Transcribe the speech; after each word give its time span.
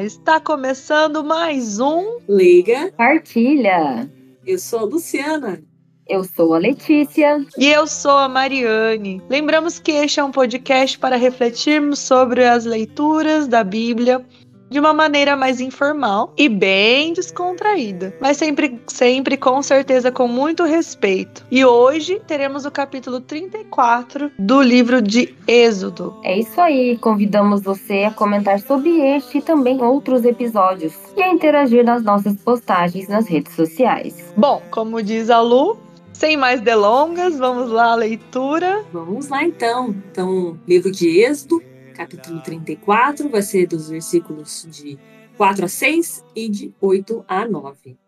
Olá, 0.00 0.06
está 0.06 0.40
começando 0.40 1.22
mais 1.22 1.78
um 1.78 2.20
Liga. 2.26 2.90
Partilha. 2.96 4.10
Eu 4.46 4.58
sou 4.58 4.78
a 4.78 4.84
Luciana. 4.84 5.62
Eu 6.08 6.24
sou 6.24 6.54
a 6.54 6.58
Letícia. 6.58 7.44
E 7.58 7.66
eu 7.66 7.86
sou 7.86 8.16
a 8.16 8.26
Mariane. 8.26 9.22
Lembramos 9.28 9.78
que 9.78 9.92
este 9.92 10.18
é 10.18 10.24
um 10.24 10.30
podcast 10.30 10.98
para 10.98 11.16
refletirmos 11.16 11.98
sobre 11.98 12.46
as 12.46 12.64
leituras 12.64 13.46
da 13.46 13.62
Bíblia 13.62 14.24
de 14.70 14.78
uma 14.78 14.94
maneira 14.94 15.36
mais 15.36 15.60
informal 15.60 16.32
e 16.38 16.48
bem 16.48 17.12
descontraída, 17.12 18.14
mas 18.20 18.36
sempre, 18.36 18.80
sempre 18.86 19.36
com 19.36 19.60
certeza 19.62 20.12
com 20.12 20.28
muito 20.28 20.64
respeito. 20.64 21.44
E 21.50 21.64
hoje 21.64 22.20
teremos 22.26 22.64
o 22.64 22.70
capítulo 22.70 23.20
34 23.20 24.30
do 24.38 24.62
livro 24.62 25.02
de 25.02 25.34
Êxodo. 25.46 26.16
É 26.22 26.38
isso 26.38 26.60
aí, 26.60 26.96
convidamos 26.98 27.62
você 27.62 28.04
a 28.04 28.10
comentar 28.12 28.60
sobre 28.60 28.90
este 29.16 29.38
e 29.38 29.42
também 29.42 29.82
outros 29.82 30.24
episódios 30.24 30.94
e 31.16 31.22
a 31.22 31.32
interagir 31.32 31.84
nas 31.84 32.02
nossas 32.02 32.36
postagens 32.36 33.08
nas 33.08 33.26
redes 33.26 33.54
sociais. 33.54 34.32
Bom, 34.36 34.62
como 34.70 35.02
diz 35.02 35.30
a 35.30 35.40
Lu, 35.40 35.76
sem 36.12 36.36
mais 36.36 36.60
delongas, 36.60 37.38
vamos 37.38 37.70
lá 37.70 37.92
à 37.92 37.94
leitura. 37.94 38.84
Vamos 38.92 39.28
lá 39.28 39.42
então. 39.42 39.94
Então, 40.12 40.58
livro 40.68 40.92
de 40.92 41.08
Êxodo, 41.22 41.62
capítulo 42.00 42.42
34, 42.42 43.28
vai 43.28 43.42
ser 43.42 43.66
dos 43.66 43.90
versículos 43.90 44.66
de 44.70 44.98
4 45.36 45.66
a 45.66 45.68
6 45.68 46.24
e 46.34 46.48
de 46.48 46.74
8 46.80 47.22
a 47.28 47.46
9. 47.46 47.98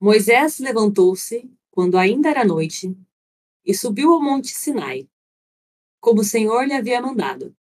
Moisés 0.00 0.60
levantou-se 0.60 1.50
quando 1.68 1.98
ainda 1.98 2.30
era 2.30 2.44
noite 2.44 2.96
e 3.66 3.74
subiu 3.74 4.12
ao 4.12 4.22
monte 4.22 4.50
Sinai, 4.54 5.08
como 5.98 6.20
o 6.20 6.24
Senhor 6.24 6.64
lhe 6.64 6.72
havia 6.72 7.02
mandado, 7.02 7.52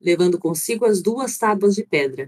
levando 0.00 0.38
consigo 0.38 0.86
as 0.86 1.02
duas 1.02 1.36
tábuas 1.36 1.74
de 1.74 1.84
pedra. 1.84 2.26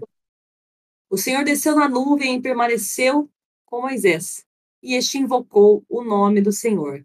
O 1.09 1.17
Senhor 1.17 1.43
desceu 1.43 1.75
na 1.75 1.89
nuvem 1.89 2.35
e 2.35 2.41
permaneceu 2.41 3.27
com 3.65 3.81
Moisés, 3.81 4.45
e 4.83 4.93
este 4.93 5.17
invocou 5.17 5.83
o 5.89 6.03
nome 6.03 6.41
do 6.41 6.51
Senhor. 6.51 7.03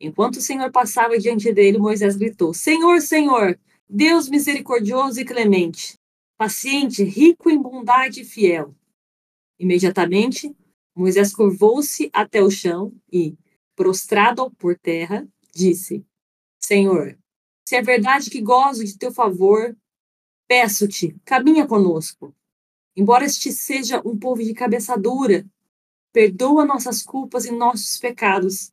Enquanto 0.00 0.36
o 0.36 0.40
Senhor 0.40 0.72
passava 0.72 1.18
diante 1.18 1.52
dele, 1.52 1.76
Moisés 1.76 2.16
gritou: 2.16 2.54
Senhor, 2.54 3.02
Senhor, 3.02 3.58
Deus 3.92 4.28
misericordioso 4.28 5.20
e 5.20 5.24
clemente, 5.24 5.98
paciente, 6.38 7.02
rico 7.02 7.50
em 7.50 7.60
bondade 7.60 8.20
e 8.20 8.24
fiel. 8.24 8.72
Imediatamente, 9.58 10.54
Moisés 10.94 11.34
curvou-se 11.34 12.08
até 12.12 12.40
o 12.40 12.48
chão 12.48 12.94
e, 13.12 13.36
prostrado 13.74 14.48
por 14.52 14.78
terra, 14.78 15.28
disse: 15.52 16.06
Senhor, 16.60 17.18
se 17.66 17.74
é 17.74 17.82
verdade 17.82 18.30
que 18.30 18.40
gozo 18.40 18.84
de 18.84 18.96
teu 18.96 19.12
favor, 19.12 19.76
peço-te, 20.46 21.16
caminha 21.24 21.66
conosco. 21.66 22.32
Embora 22.94 23.24
este 23.24 23.50
seja 23.50 24.00
um 24.06 24.16
povo 24.16 24.40
de 24.40 24.54
cabeça 24.54 24.96
dura, 24.96 25.44
perdoa 26.12 26.64
nossas 26.64 27.02
culpas 27.02 27.44
e 27.44 27.50
nossos 27.50 27.98
pecados 27.98 28.72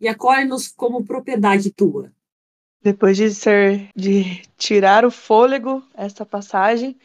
e 0.00 0.08
acolhe-nos 0.08 0.68
como 0.68 1.04
propriedade 1.04 1.70
tua. 1.70 2.15
Depois 2.86 3.16
de 3.16 3.34
ser 3.34 3.88
de 3.96 4.42
tirar 4.56 5.04
o 5.04 5.10
fôlego 5.10 5.82
essa 5.92 6.24
passagem, 6.24 6.96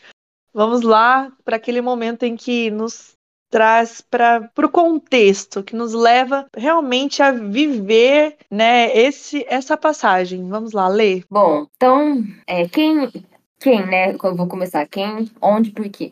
vamos 0.54 0.84
lá 0.84 1.32
para 1.44 1.56
aquele 1.56 1.82
momento 1.82 2.22
em 2.22 2.38
que 2.38 2.70
nos 2.70 3.14
traz 3.50 4.00
para 4.00 4.48
o 4.60 4.70
contexto, 4.70 5.64
que 5.64 5.76
nos 5.76 5.96
leva 5.96 6.46
realmente 6.56 7.24
a 7.24 7.32
viver 7.32 8.38
né, 8.48 8.96
esse, 8.96 9.44
essa 9.50 9.76
passagem. 9.76 10.48
Vamos 10.48 10.72
lá, 10.72 10.88
ler. 10.88 11.24
Bom, 11.28 11.66
então, 11.76 12.24
é, 12.46 12.70
quem, 12.70 13.12
quem, 13.60 13.84
né? 13.84 14.14
Eu 14.14 14.36
vou 14.36 14.48
começar. 14.48 14.86
Quem, 14.86 15.32
onde, 15.42 15.72
por 15.72 15.90
quê? 15.90 16.12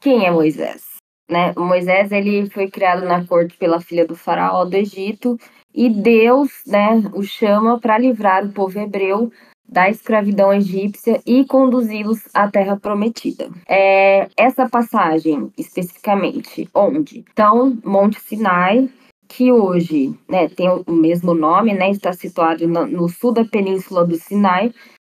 Quem 0.00 0.26
é 0.26 0.32
Moisés? 0.32 0.82
Né? 1.30 1.54
Moisés 1.56 2.10
ele 2.10 2.50
foi 2.50 2.68
criado 2.68 3.04
na 3.04 3.24
corte 3.24 3.56
pela 3.56 3.80
filha 3.80 4.04
do 4.04 4.16
faraó 4.16 4.64
do 4.64 4.74
Egito 4.74 5.38
e 5.76 5.90
Deus, 5.90 6.50
né, 6.66 7.02
o 7.12 7.22
chama 7.22 7.78
para 7.78 7.98
livrar 7.98 8.46
o 8.46 8.52
povo 8.52 8.80
hebreu 8.80 9.30
da 9.68 9.90
escravidão 9.90 10.52
egípcia 10.54 11.20
e 11.26 11.44
conduzi-los 11.44 12.22
à 12.32 12.48
terra 12.48 12.76
prometida. 12.76 13.50
É, 13.68 14.28
essa 14.36 14.68
passagem, 14.68 15.52
especificamente, 15.58 16.68
onde? 16.72 17.24
Então, 17.30 17.76
Monte 17.84 18.18
Sinai, 18.20 18.88
que 19.28 19.52
hoje 19.52 20.14
né, 20.28 20.48
tem 20.48 20.68
o 20.68 20.92
mesmo 20.92 21.34
nome, 21.34 21.74
né, 21.74 21.90
está 21.90 22.12
situado 22.12 22.66
no, 22.66 22.86
no 22.86 23.08
sul 23.08 23.32
da 23.32 23.44
península 23.44 24.06
do 24.06 24.16
Sinai, 24.16 24.72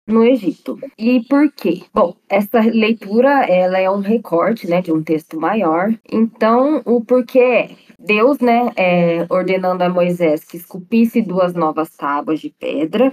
no 0.10 0.24
Egito. 0.24 0.78
E 0.98 1.22
por 1.22 1.52
quê? 1.52 1.84
Bom, 1.94 2.16
essa 2.28 2.60
leitura 2.60 3.46
ela 3.46 3.80
é 3.80 3.90
um 3.90 4.00
recorte 4.00 4.68
né, 4.68 4.82
de 4.82 4.92
um 4.92 5.04
texto 5.04 5.40
maior. 5.40 5.94
Então, 6.12 6.82
o 6.86 7.04
porquê 7.04 7.40
é 7.40 7.70
Deus, 7.98 8.40
né, 8.40 8.72
é, 8.76 9.26
ordenando 9.30 9.84
a 9.84 9.90
Moisés 9.90 10.44
que 10.44 10.58
esculpisse 10.58 11.22
duas 11.22 11.54
novas 11.54 11.96
tábuas 11.96 12.40
de 12.40 12.50
pedra 12.50 13.12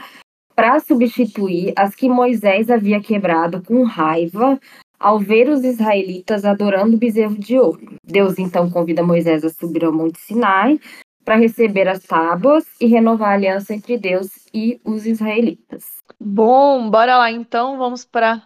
para 0.54 0.80
substituir 0.80 1.74
as 1.76 1.94
que 1.94 2.08
Moisés 2.08 2.70
havia 2.70 3.00
quebrado 3.00 3.62
com 3.62 3.84
raiva 3.84 4.58
ao 4.98 5.18
ver 5.18 5.50
os 5.50 5.62
israelitas 5.62 6.46
adorando 6.46 6.96
o 6.96 6.98
bezerro 6.98 7.36
de 7.38 7.58
ouro. 7.58 7.98
Deus 8.02 8.38
então 8.38 8.70
convida 8.70 9.02
Moisés 9.02 9.44
a 9.44 9.50
subir 9.50 9.84
ao 9.84 9.92
Monte 9.92 10.18
Sinai 10.18 10.80
para 11.22 11.36
receber 11.36 11.88
as 11.88 12.00
tábuas 12.00 12.64
e 12.80 12.86
renovar 12.86 13.30
a 13.30 13.34
aliança 13.34 13.74
entre 13.74 13.98
Deus 13.98 14.28
e 14.54 14.80
os 14.84 15.04
israelitas. 15.04 16.05
Bom, 16.18 16.90
bora 16.90 17.18
lá 17.18 17.30
então, 17.30 17.76
vamos 17.76 18.04
para 18.04 18.42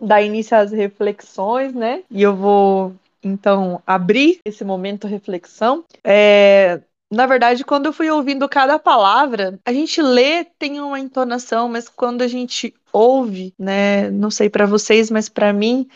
dar 0.00 0.22
início 0.22 0.56
às 0.56 0.70
reflexões, 0.72 1.74
né? 1.74 2.04
E 2.10 2.22
eu 2.22 2.34
vou 2.34 2.94
então 3.22 3.82
abrir 3.86 4.38
esse 4.44 4.64
momento 4.64 5.06
reflexão. 5.06 5.84
É, 6.04 6.80
na 7.10 7.26
verdade, 7.26 7.64
quando 7.64 7.86
eu 7.86 7.92
fui 7.92 8.10
ouvindo 8.10 8.48
cada 8.48 8.78
palavra, 8.78 9.58
a 9.64 9.72
gente 9.72 10.00
lê 10.02 10.44
tem 10.58 10.80
uma 10.80 11.00
entonação, 11.00 11.68
mas 11.68 11.88
quando 11.88 12.22
a 12.22 12.28
gente 12.28 12.74
ouve, 12.92 13.52
né, 13.58 14.10
não 14.10 14.30
sei 14.30 14.48
para 14.48 14.66
vocês, 14.66 15.10
mas 15.10 15.28
para 15.28 15.52
mim 15.52 15.88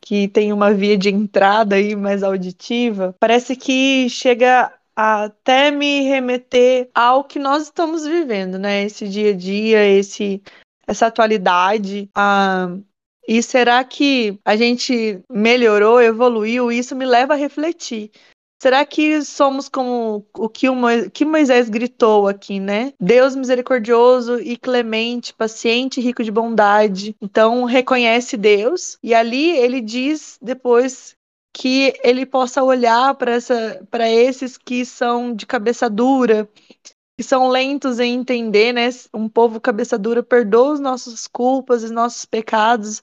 que 0.00 0.28
tem 0.28 0.52
uma 0.52 0.72
via 0.72 0.96
de 0.96 1.10
entrada 1.10 1.74
aí 1.74 1.96
mais 1.96 2.22
auditiva, 2.22 3.14
parece 3.18 3.56
que 3.56 4.08
chega 4.08 4.72
até 4.96 5.70
me 5.70 6.02
remeter 6.02 6.88
ao 6.94 7.24
que 7.24 7.38
nós 7.38 7.64
estamos 7.64 8.06
vivendo, 8.06 8.58
né? 8.58 8.84
Esse 8.84 9.06
dia 9.06 9.30
a 9.30 9.36
dia, 9.36 9.86
esse 9.86 10.42
essa 10.86 11.06
atualidade, 11.06 12.08
a 12.14 12.68
e 13.28 13.42
será 13.42 13.82
que 13.82 14.38
a 14.44 14.56
gente 14.56 15.20
melhorou, 15.28 16.00
evoluiu? 16.00 16.70
Isso 16.70 16.94
me 16.94 17.04
leva 17.04 17.34
a 17.34 17.36
refletir. 17.36 18.12
Será 18.62 18.86
que 18.86 19.22
somos 19.22 19.68
como 19.68 20.24
o 20.34 20.48
que, 20.48 20.68
o 20.68 20.76
que 21.12 21.24
Moisés 21.24 21.68
gritou 21.68 22.26
aqui, 22.26 22.58
né? 22.58 22.94
Deus 22.98 23.36
misericordioso 23.36 24.40
e 24.40 24.56
clemente, 24.56 25.34
paciente 25.34 26.00
e 26.00 26.02
rico 26.02 26.24
de 26.24 26.30
bondade. 26.30 27.14
Então, 27.20 27.64
reconhece 27.64 28.36
Deus 28.36 28.96
e 29.02 29.12
ali 29.12 29.50
ele 29.50 29.80
diz 29.80 30.38
depois 30.40 31.15
que 31.56 31.94
ele 32.04 32.26
possa 32.26 32.62
olhar 32.62 33.14
para 33.14 34.10
esses 34.10 34.58
que 34.58 34.84
são 34.84 35.34
de 35.34 35.46
cabeça 35.46 35.88
dura, 35.88 36.46
que 37.16 37.24
são 37.24 37.48
lentos 37.48 37.98
em 37.98 38.12
entender, 38.12 38.74
né? 38.74 38.90
Um 39.12 39.26
povo 39.26 39.58
cabeça 39.58 39.96
dura 39.96 40.22
perdoa 40.22 40.74
as 40.74 40.80
nossas 40.80 41.26
culpas, 41.26 41.82
os 41.82 41.90
nossos 41.90 42.26
pecados 42.26 43.02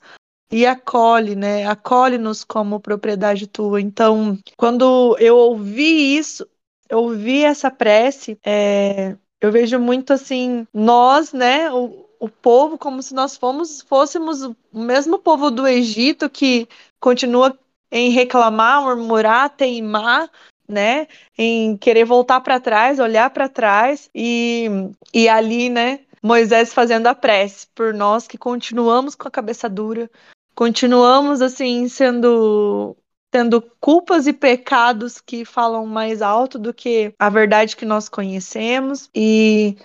e 0.52 0.68
acolhe, 0.68 1.36
né? 1.36 1.66
Acolhe-nos 1.66 2.44
como 2.44 2.80
propriedade 2.80 3.48
tua. 3.48 3.82
Então, 3.82 4.38
quando 4.56 5.18
eu 5.20 5.36
ouvi 5.36 6.16
isso, 6.16 6.48
eu 6.88 7.00
ouvi 7.00 7.44
essa 7.44 7.72
prece, 7.72 8.38
é, 8.46 9.18
eu 9.42 9.52
vejo 9.52 9.80
muito 9.80 10.14
assim, 10.14 10.68
nós, 10.72 11.34
né? 11.34 11.72
O, 11.74 12.06
o 12.20 12.30
povo, 12.30 12.78
como 12.78 13.02
se 13.02 13.16
nós 13.16 13.36
fomos, 13.36 13.82
fôssemos 13.82 14.44
o 14.44 14.56
mesmo 14.72 15.18
povo 15.18 15.50
do 15.50 15.68
Egito 15.68 16.30
que 16.30 16.68
continua 17.00 17.58
em 17.94 18.10
reclamar, 18.10 18.82
murmurar, 18.82 19.52
teimar, 19.52 20.28
né, 20.68 21.08
em 21.38 21.78
querer 21.78 22.06
voltar 22.06 22.42
para 22.42 22.60
trás, 22.60 22.98
olhar 22.98 23.30
para 23.30 23.48
trás 23.48 24.10
e, 24.16 24.68
e 25.14 25.30
ali, 25.30 25.70
né, 25.70 26.00
Moisés 26.22 26.74
fazendo 26.74 27.06
a 27.06 27.14
prece 27.14 27.68
por 27.76 27.94
nós 27.94 28.28
que 28.28 28.38
continuamos 28.38 29.14
com 29.14 29.28
a 29.28 29.32
cabeça 29.32 29.70
dura, 29.70 30.10
continuamos 30.56 31.40
assim 31.40 31.88
sendo 31.88 32.98
tendo 33.30 33.62
culpas 33.80 34.28
e 34.28 34.34
pecados 34.34 35.20
que 35.20 35.44
falam 35.44 35.88
mais 35.88 36.22
alto 36.22 36.60
do 36.60 36.74
que 36.74 37.14
a 37.18 37.30
verdade 37.30 37.76
que 37.76 37.86
nós 37.86 38.08
conhecemos 38.08 39.10
e 39.14 39.76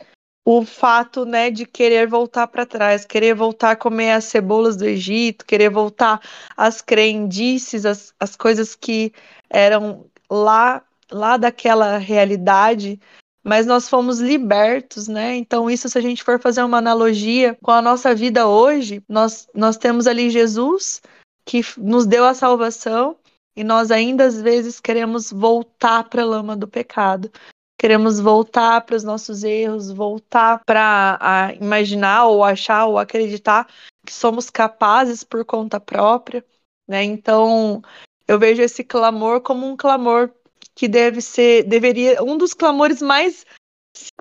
o 0.50 0.64
fato, 0.64 1.26
né, 1.26 1.50
de 1.50 1.66
querer 1.66 2.08
voltar 2.08 2.46
para 2.46 2.64
trás, 2.64 3.04
querer 3.04 3.34
voltar 3.34 3.72
a 3.72 3.76
comer 3.76 4.12
as 4.12 4.24
cebolas 4.24 4.78
do 4.78 4.86
Egito, 4.86 5.44
querer 5.44 5.68
voltar 5.68 6.22
às 6.56 6.80
crendices, 6.80 7.84
as, 7.84 8.14
as 8.18 8.34
coisas 8.34 8.74
que 8.74 9.12
eram 9.50 10.06
lá, 10.30 10.82
lá 11.12 11.36
daquela 11.36 11.98
realidade, 11.98 12.98
mas 13.44 13.66
nós 13.66 13.90
fomos 13.90 14.20
libertos, 14.20 15.06
né? 15.06 15.36
Então, 15.36 15.68
isso, 15.68 15.86
se 15.86 15.98
a 15.98 16.00
gente 16.00 16.24
for 16.24 16.40
fazer 16.40 16.62
uma 16.62 16.78
analogia 16.78 17.54
com 17.62 17.70
a 17.70 17.82
nossa 17.82 18.14
vida 18.14 18.48
hoje, 18.48 19.02
nós, 19.06 19.46
nós 19.54 19.76
temos 19.76 20.06
ali 20.06 20.30
Jesus, 20.30 21.02
que 21.44 21.60
nos 21.76 22.06
deu 22.06 22.24
a 22.24 22.32
salvação 22.32 23.18
e 23.54 23.62
nós 23.62 23.90
ainda 23.90 24.24
às 24.24 24.40
vezes 24.40 24.80
queremos 24.80 25.30
voltar 25.30 26.04
para 26.04 26.22
a 26.22 26.26
lama 26.26 26.56
do 26.56 26.66
pecado. 26.66 27.30
Queremos 27.78 28.18
voltar 28.18 28.80
para 28.80 28.96
os 28.96 29.04
nossos 29.04 29.44
erros, 29.44 29.92
voltar 29.92 30.60
para 30.66 31.54
imaginar 31.60 32.26
ou 32.26 32.42
achar 32.42 32.86
ou 32.86 32.98
acreditar 32.98 33.68
que 34.04 34.12
somos 34.12 34.50
capazes 34.50 35.22
por 35.22 35.44
conta 35.44 35.78
própria, 35.78 36.44
né? 36.88 37.04
Então, 37.04 37.80
eu 38.26 38.36
vejo 38.36 38.62
esse 38.62 38.82
clamor 38.82 39.40
como 39.42 39.64
um 39.64 39.76
clamor 39.76 40.30
que 40.74 40.88
deve 40.88 41.20
ser, 41.20 41.62
deveria, 41.64 42.20
um 42.22 42.36
dos 42.36 42.52
clamores 42.52 43.00
mais 43.00 43.46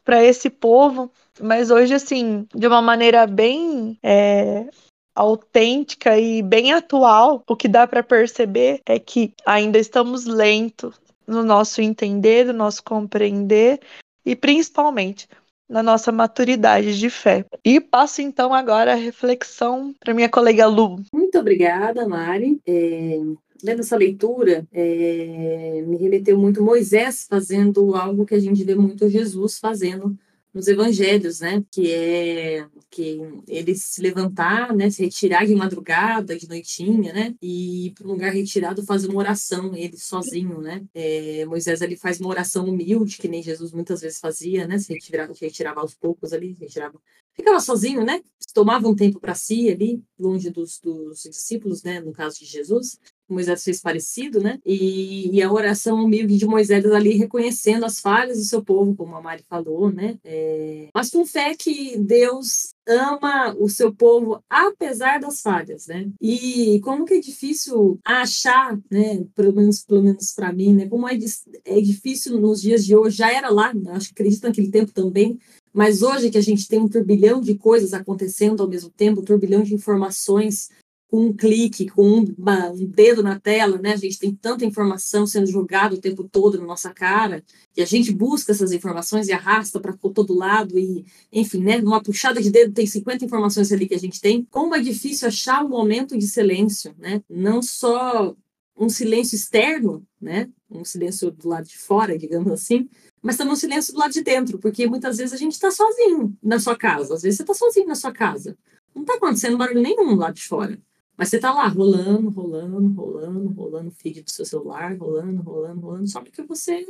para 0.03 0.23
esse 0.23 0.51
povo, 0.51 1.11
mas 1.39 1.71
hoje, 1.71 1.95
assim, 1.95 2.47
de 2.53 2.67
uma 2.67 2.81
maneira 2.81 3.25
bem 3.25 3.97
é, 4.03 4.69
autêntica 5.15 6.17
e 6.19 6.43
bem 6.43 6.73
atual, 6.73 7.43
o 7.47 7.55
que 7.55 7.67
dá 7.67 7.87
para 7.87 8.03
perceber 8.03 8.81
é 8.85 8.99
que 8.99 9.33
ainda 9.45 9.79
estamos 9.79 10.25
lentos 10.25 11.06
no 11.27 11.43
nosso 11.43 11.81
entender, 11.81 12.45
no 12.45 12.53
nosso 12.53 12.83
compreender 12.83 13.79
e 14.25 14.35
principalmente 14.35 15.27
na 15.69 15.83
nossa 15.83 16.11
maturidade 16.11 16.97
de 16.97 17.09
fé. 17.09 17.45
E 17.63 17.81
passo 17.81 18.21
então 18.21 18.53
agora 18.53 18.93
a 18.93 18.95
reflexão 18.95 19.93
para 19.99 20.13
minha 20.13 20.29
colega 20.29 20.65
Lu. 20.65 21.01
Muito 21.13 21.37
obrigada, 21.37 22.07
Mari. 22.07 22.61
É, 22.65 23.19
lendo 23.61 23.81
essa 23.81 23.97
leitura, 23.97 24.65
é, 24.71 25.83
me 25.85 25.97
remeteu 25.97 26.37
muito 26.37 26.63
Moisés 26.63 27.27
fazendo 27.29 27.95
algo 27.95 28.25
que 28.25 28.35
a 28.35 28.39
gente 28.39 28.63
vê 28.63 28.75
muito 28.75 29.09
Jesus 29.09 29.59
fazendo 29.59 30.17
nos 30.53 30.67
evangelhos, 30.67 31.39
né? 31.39 31.63
Que 31.71 31.91
é 31.91 32.67
que 32.89 33.19
ele 33.47 33.75
se 33.75 34.01
levantar, 34.01 34.75
né? 34.75 34.89
Se 34.89 35.03
retirar 35.03 35.45
de 35.45 35.55
madrugada, 35.55 36.37
de 36.37 36.47
noitinha, 36.47 37.13
né? 37.13 37.35
E 37.41 37.93
para 37.95 38.07
um 38.07 38.11
lugar 38.11 38.33
retirado 38.33 38.85
fazer 38.85 39.07
uma 39.07 39.19
oração, 39.19 39.75
ele 39.75 39.97
sozinho, 39.97 40.61
né? 40.61 40.85
É, 40.93 41.45
Moisés 41.45 41.81
ali 41.81 41.95
faz 41.95 42.19
uma 42.19 42.29
oração 42.29 42.65
humilde, 42.65 43.17
que 43.17 43.27
nem 43.27 43.43
Jesus 43.43 43.71
muitas 43.71 44.01
vezes 44.01 44.19
fazia, 44.19 44.67
né? 44.67 44.79
Se 44.79 44.93
retirava, 44.93 45.33
se 45.33 45.45
retirava 45.45 45.81
aos 45.81 45.93
poucos 45.93 46.33
ali, 46.33 46.55
retirava 46.59 46.99
ficava 47.37 47.59
sozinho, 47.59 48.03
né? 48.03 48.21
Tomava 48.53 48.87
um 48.87 48.95
tempo 48.95 49.19
para 49.19 49.35
si 49.35 49.69
ali, 49.69 50.03
longe 50.17 50.49
dos, 50.49 50.79
dos, 50.79 51.21
discípulos, 51.21 51.83
né? 51.83 51.99
No 52.01 52.11
caso 52.11 52.39
de 52.39 52.45
Jesus, 52.45 52.99
Moisés 53.29 53.63
fez 53.63 53.81
parecido, 53.81 54.39
né? 54.41 54.59
E, 54.65 55.35
e, 55.35 55.41
a 55.41 55.51
oração 55.51 56.03
humilde 56.03 56.37
de 56.37 56.45
Moisés 56.45 56.85
ali 56.85 57.17
reconhecendo 57.17 57.85
as 57.85 57.99
falhas 57.99 58.37
do 58.37 58.43
seu 58.43 58.63
povo, 58.63 58.95
como 58.95 59.15
a 59.15 59.21
Mari 59.21 59.43
falou, 59.49 59.91
né? 59.91 60.17
É, 60.23 60.89
mas 60.93 61.09
com 61.09 61.25
fé 61.25 61.55
que 61.55 61.97
Deus 61.97 62.73
ama 62.87 63.53
o 63.59 63.67
seu 63.67 63.93
povo 63.93 64.41
apesar 64.49 65.19
das 65.19 65.41
falhas, 65.41 65.87
né? 65.87 66.09
E 66.21 66.79
como 66.83 67.05
que 67.05 67.15
é 67.15 67.19
difícil 67.19 67.99
achar, 68.03 68.79
né? 68.89 69.25
Pelo 69.35 69.53
menos, 69.53 69.83
pelo 69.83 70.01
menos 70.01 70.31
para 70.33 70.53
mim, 70.53 70.73
né? 70.73 70.87
Como 70.87 71.07
é, 71.07 71.17
é 71.65 71.81
difícil 71.81 72.39
nos 72.39 72.61
dias 72.61 72.85
de 72.85 72.95
hoje, 72.95 73.17
já 73.17 73.31
era 73.31 73.49
lá, 73.49 73.73
acho 73.89 74.07
que 74.07 74.13
acredito 74.13 74.43
naquele 74.43 74.71
tempo 74.71 74.91
também, 74.93 75.37
mas 75.73 76.01
hoje 76.01 76.31
que 76.31 76.37
a 76.37 76.41
gente 76.41 76.67
tem 76.67 76.79
um 76.79 76.89
turbilhão 76.89 77.41
de 77.41 77.55
coisas 77.55 77.93
acontecendo 77.93 78.63
ao 78.63 78.69
mesmo 78.69 78.89
tempo, 78.89 79.21
um 79.21 79.23
turbilhão 79.23 79.61
de 79.61 79.75
informações 79.75 80.69
com 81.09 81.27
um 81.27 81.33
clique, 81.33 81.87
com 81.87 82.05
um, 82.05 82.35
um, 82.37 82.85
dedo 82.85 83.23
na 83.23 83.39
tela, 83.39 83.77
né? 83.77 83.93
A 83.93 83.97
gente 83.97 84.19
tem 84.19 84.35
tanta 84.35 84.65
informação 84.65 85.25
sendo 85.25 85.47
jogada 85.47 85.95
o 85.95 86.01
tempo 86.01 86.23
todo 86.23 86.59
na 86.59 86.65
nossa 86.65 86.93
cara, 86.93 87.43
e 87.75 87.81
a 87.81 87.85
gente 87.85 88.11
busca 88.11 88.51
essas 88.51 88.71
informações 88.71 89.27
e 89.27 89.31
arrasta 89.31 89.79
para 89.79 89.93
todo 89.93 90.33
lado, 90.33 90.77
e, 90.77 91.05
enfim, 91.31 91.63
né? 91.63 91.81
Numa 91.81 92.03
puxada 92.03 92.41
de 92.41 92.49
dedo 92.49 92.73
tem 92.73 92.85
50 92.85 93.23
informações 93.23 93.71
ali 93.71 93.87
que 93.87 93.95
a 93.95 93.99
gente 93.99 94.19
tem. 94.19 94.45
Como 94.51 94.75
é 94.75 94.81
difícil 94.81 95.27
achar 95.27 95.63
um 95.63 95.69
momento 95.69 96.17
de 96.17 96.27
silêncio, 96.27 96.93
né? 96.97 97.21
Não 97.29 97.61
só 97.61 98.35
um 98.77 98.89
silêncio 98.89 99.35
externo, 99.35 100.05
né? 100.21 100.49
Um 100.69 100.83
silêncio 100.83 101.31
do 101.31 101.47
lado 101.47 101.67
de 101.67 101.77
fora, 101.77 102.17
digamos 102.17 102.51
assim, 102.51 102.89
mas 103.21 103.37
também 103.37 103.53
um 103.53 103.57
silêncio 103.57 103.93
do 103.93 103.99
lado 103.99 104.11
de 104.11 104.21
dentro, 104.21 104.59
porque 104.59 104.87
muitas 104.87 105.17
vezes 105.17 105.33
a 105.33 105.37
gente 105.37 105.53
está 105.53 105.71
sozinho 105.71 106.37
na 106.43 106.59
sua 106.59 106.77
casa, 106.77 107.13
às 107.13 107.21
vezes 107.21 107.37
você 107.37 107.43
está 107.43 107.53
sozinho 107.53 107.87
na 107.87 107.95
sua 107.95 108.11
casa. 108.11 108.57
Não 108.93 109.03
está 109.03 109.15
acontecendo 109.15 109.57
barulho 109.57 109.81
nenhum 109.81 110.15
lá 110.15 110.31
de 110.31 110.43
fora. 110.43 110.79
Mas 111.17 111.29
você 111.29 111.39
tá 111.39 111.51
lá 111.51 111.67
rolando, 111.67 112.29
rolando, 112.29 112.87
rolando, 112.93 113.49
rolando 113.49 113.89
o 113.89 113.91
feed 113.91 114.21
do 114.21 114.31
seu 114.31 114.45
celular, 114.45 114.95
rolando, 114.95 115.41
rolando, 115.41 115.81
rolando, 115.81 116.07
só 116.07 116.21
porque 116.21 116.43
você 116.43 116.85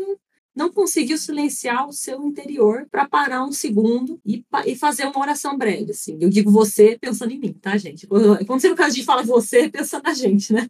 não 0.54 0.72
conseguiu 0.72 1.18
silenciar 1.18 1.88
o 1.88 1.94
seu 1.94 2.22
interior 2.26 2.88
para 2.92 3.08
parar 3.08 3.46
um 3.46 3.52
segundo 3.52 4.20
e, 4.26 4.44
e, 4.66 4.76
fazer 4.76 5.06
uma 5.06 5.20
oração 5.20 5.56
breve, 5.58 5.92
assim. 5.92 6.18
Eu 6.20 6.30
digo 6.30 6.52
você 6.52 6.98
pensando 7.00 7.32
em 7.32 7.40
mim, 7.40 7.54
tá, 7.54 7.78
gente? 7.78 8.08
Quando, 8.08 8.44
você, 8.46 8.70
no 8.70 8.76
caso 8.76 8.96
de 8.96 9.04
fala 9.04 9.24
você, 9.24 9.70
pensando 9.70 10.04
na 10.04 10.14
gente, 10.14 10.52
né? 10.52 10.68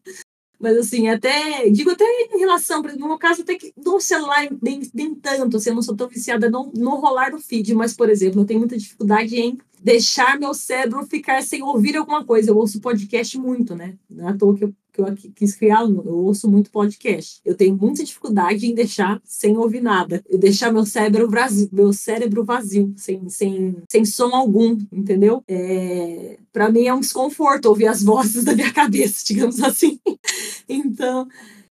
Mas 0.59 0.75
assim, 0.77 1.07
até, 1.07 1.69
digo 1.69 1.91
até 1.91 2.03
em 2.33 2.39
relação, 2.39 2.81
no 2.81 3.07
meu 3.07 3.17
caso, 3.17 3.41
até 3.41 3.55
que 3.55 3.71
no 3.77 3.99
celular 3.99 4.47
nem, 4.61 4.81
nem 4.93 5.13
tanto, 5.13 5.57
assim, 5.57 5.69
eu 5.69 5.75
não 5.75 5.81
sou 5.81 5.95
tão 5.95 6.07
viciada 6.07 6.49
no, 6.49 6.71
no 6.75 6.95
rolar 6.95 7.31
do 7.31 7.39
feed, 7.39 7.75
mas, 7.75 7.93
por 7.93 8.09
exemplo, 8.09 8.41
eu 8.41 8.45
tenho 8.45 8.59
muita 8.59 8.77
dificuldade 8.77 9.35
em 9.35 9.57
deixar 9.79 10.39
meu 10.39 10.53
cérebro 10.53 11.05
ficar 11.05 11.41
sem 11.43 11.61
ouvir 11.61 11.95
alguma 11.95 12.25
coisa. 12.25 12.51
Eu 12.51 12.57
ouço 12.57 12.81
podcast 12.81 13.37
muito, 13.37 13.75
né? 13.75 13.95
Não 14.09 14.27
é 14.27 14.31
à 14.31 14.37
toa 14.37 14.55
que 14.55 14.63
eu, 14.63 14.73
que 14.97 15.27
eu 15.27 15.31
quis 15.35 15.55
criar, 15.55 15.81
eu 15.81 16.15
ouço 16.15 16.49
muito 16.49 16.71
podcast. 16.71 17.39
Eu 17.45 17.55
tenho 17.55 17.75
muita 17.75 18.03
dificuldade 18.03 18.65
em 18.65 18.73
deixar 18.73 19.21
sem 19.23 19.55
ouvir 19.55 19.81
nada. 19.81 20.23
Eu 20.27 20.39
deixar 20.39 20.71
meu 20.71 20.85
cérebro 20.85 21.29
vazio, 21.29 21.69
meu 21.71 21.93
cérebro 21.93 22.43
vazio, 22.43 22.93
sem, 22.97 23.29
sem, 23.29 23.77
sem 23.89 24.05
som 24.05 24.35
algum, 24.35 24.77
entendeu? 24.91 25.43
É, 25.47 26.39
para 26.51 26.71
mim 26.71 26.85
é 26.85 26.93
um 26.93 26.99
desconforto 26.99 27.65
ouvir 27.65 27.87
as 27.87 28.01
vozes 28.03 28.43
da 28.43 28.55
minha 28.55 28.71
cabeça, 28.73 29.23
digamos 29.25 29.61
assim. 29.61 29.99
então, 30.67 31.27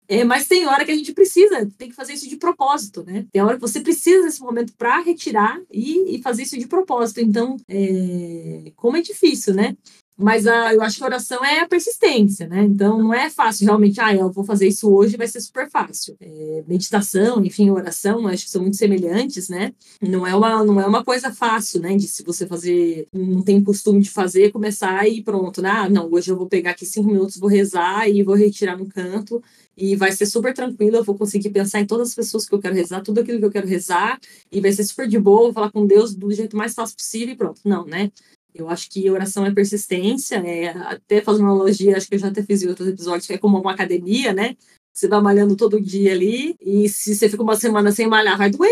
é, 0.08 0.24
mas 0.24 0.48
tem 0.48 0.68
hora 0.68 0.86
que 0.86 0.92
a 0.92 0.96
gente 0.96 1.14
precisa, 1.14 1.70
tem 1.78 1.90
que 1.90 1.96
fazer 1.96 2.14
isso 2.14 2.30
de 2.30 2.38
propósito, 2.38 3.04
né? 3.04 3.26
Tem 3.32 3.42
hora 3.42 3.56
que 3.56 3.62
você 3.62 3.80
precisa 3.82 4.24
desse 4.24 4.40
momento 4.40 4.74
para 4.78 5.00
retirar 5.00 5.60
e, 5.72 6.16
e, 6.16 6.22
fazer 6.22 6.44
isso 6.44 6.60
de 6.60 6.68
propósito. 6.68 7.22
Então, 7.22 7.58
é, 7.68 8.72
como 8.76 8.98
é 8.98 9.02
difícil, 9.02 9.56
né? 9.56 9.76
Mas 10.18 10.48
a, 10.48 10.74
eu 10.74 10.82
acho 10.82 10.98
que 10.98 11.04
a 11.04 11.08
oração 11.08 11.44
é 11.44 11.60
a 11.60 11.68
persistência, 11.68 12.48
né? 12.48 12.64
Então 12.64 12.98
não 13.00 13.14
é 13.14 13.30
fácil 13.30 13.66
realmente, 13.66 14.00
ah, 14.00 14.16
eu 14.16 14.32
vou 14.32 14.46
fazer 14.46 14.68
isso 14.68 14.90
hoje, 14.90 15.18
vai 15.18 15.28
ser 15.28 15.42
super 15.42 15.70
fácil. 15.70 16.16
É, 16.22 16.64
meditação, 16.68 17.44
enfim, 17.44 17.70
oração, 17.70 18.26
acho 18.28 18.46
que 18.46 18.50
são 18.50 18.62
muito 18.62 18.78
semelhantes, 18.78 19.50
né? 19.50 19.74
Não 20.02 20.26
é 20.26 20.34
uma, 20.34 20.64
não 20.64 20.80
é 20.80 20.86
uma 20.86 21.04
coisa 21.04 21.34
fácil, 21.34 21.82
né? 21.82 21.96
De 21.98 22.08
se 22.08 22.24
você 22.24 22.48
fazer, 22.48 23.08
não 23.14 23.42
tem 23.42 23.62
costume 23.62 24.02
de 24.02 24.10
fazer, 24.10 24.52
começar 24.52 25.06
e 25.08 25.22
pronto, 25.22 25.62
né? 25.62 25.70
Ah, 25.70 25.90
não, 25.90 26.10
hoje 26.12 26.32
eu 26.32 26.38
vou 26.38 26.48
pegar 26.48 26.72
aqui 26.72 26.86
cinco 26.86 27.08
minutos, 27.10 27.38
vou 27.38 27.50
rezar 27.50 28.10
e 28.10 28.24
vou 28.24 28.36
retirar 28.36 28.78
no 28.78 28.88
canto 28.88 29.42
e 29.78 29.96
vai 29.96 30.12
ser 30.12 30.26
super 30.26 30.54
tranquilo, 30.54 30.98
eu 30.98 31.04
vou 31.04 31.18
conseguir 31.18 31.50
pensar 31.50 31.82
em 31.82 31.86
todas 31.86 32.10
as 32.10 32.16
pessoas 32.16 32.48
que 32.48 32.56
eu 32.56 32.60
quero 32.60 32.76
rezar, 32.76 33.02
tudo 33.02 33.20
aquilo 33.20 33.40
que 33.40 33.46
eu 33.46 33.52
quero 33.52 33.68
rezar, 33.68 34.20
e 34.52 34.62
vai 34.62 34.72
ser 34.72 34.84
super 34.86 35.08
de 35.08 35.20
boa, 35.20 35.44
vou 35.44 35.54
falar 35.54 35.72
com 35.72 35.86
Deus 35.86 36.16
do 36.16 36.32
jeito 36.32 36.56
mais 36.56 36.74
fácil 36.74 36.96
possível 36.96 37.34
e 37.34 37.38
pronto. 37.38 37.60
Não, 37.66 37.86
né? 37.86 38.12
Eu 38.56 38.70
acho 38.70 38.90
que 38.90 39.10
oração 39.10 39.46
é 39.46 39.54
persistência, 39.54 40.38
é, 40.38 40.70
até 40.70 41.22
fazendo 41.22 41.44
uma 41.44 41.52
analogia, 41.54 41.98
acho 41.98 42.08
que 42.08 42.16
eu 42.16 42.20
já 42.20 42.30
até 42.30 42.42
fiz 42.42 42.64
em 42.64 42.70
outros 42.70 42.88
episódios, 42.88 43.28
que 43.28 43.34
é 43.34 43.38
como 43.38 43.60
uma 43.60 43.74
academia, 43.74 44.32
né? 44.32 44.56
Você 44.94 45.10
vai 45.10 45.22
malhando 45.22 45.58
todo 45.58 45.82
dia 45.82 46.14
ali, 46.14 46.56
e 46.62 46.88
se 46.88 47.14
você 47.14 47.28
fica 47.28 47.44
uma 47.44 47.58
semana 47.58 47.92
sem 47.92 48.08
malhar, 48.08 48.38
vai 48.38 48.50
doer. 48.50 48.72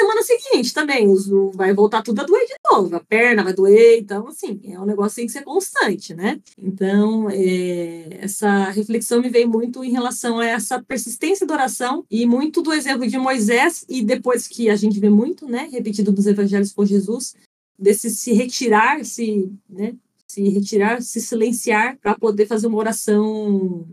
Semana 0.00 0.22
seguinte 0.22 0.72
também, 0.72 1.06
vai 1.52 1.74
voltar 1.74 2.00
tudo 2.00 2.22
a 2.22 2.24
doer 2.24 2.46
de 2.46 2.54
novo, 2.72 2.96
a 2.96 3.00
perna 3.00 3.44
vai 3.44 3.52
doer, 3.52 3.98
então, 3.98 4.28
assim, 4.28 4.58
é 4.64 4.80
um 4.80 4.86
negócio 4.86 5.10
que 5.10 5.16
tem 5.16 5.26
que 5.26 5.32
ser 5.32 5.42
constante, 5.42 6.14
né? 6.14 6.40
Então, 6.56 7.28
é, 7.28 8.20
essa 8.22 8.70
reflexão 8.70 9.20
me 9.20 9.28
veio 9.28 9.46
muito 9.46 9.84
em 9.84 9.90
relação 9.90 10.38
a 10.38 10.46
essa 10.46 10.82
persistência 10.82 11.46
da 11.46 11.52
oração 11.52 12.02
e 12.10 12.24
muito 12.24 12.62
do 12.62 12.72
exemplo 12.72 13.06
de 13.06 13.18
Moisés, 13.18 13.84
e 13.90 14.02
depois 14.02 14.48
que 14.48 14.70
a 14.70 14.76
gente 14.76 14.98
vê 14.98 15.10
muito, 15.10 15.46
né, 15.46 15.68
repetido 15.70 16.10
dos 16.10 16.26
evangelhos 16.26 16.72
com 16.72 16.86
Jesus, 16.86 17.34
desse 17.80 18.10
se 18.10 18.32
retirar, 18.32 19.04
se, 19.04 19.50
né, 19.68 19.94
se 20.26 20.48
retirar, 20.48 21.02
se 21.02 21.20
silenciar 21.20 21.96
para 21.98 22.14
poder 22.14 22.46
fazer 22.46 22.66
uma 22.66 22.78
oração 22.78 23.86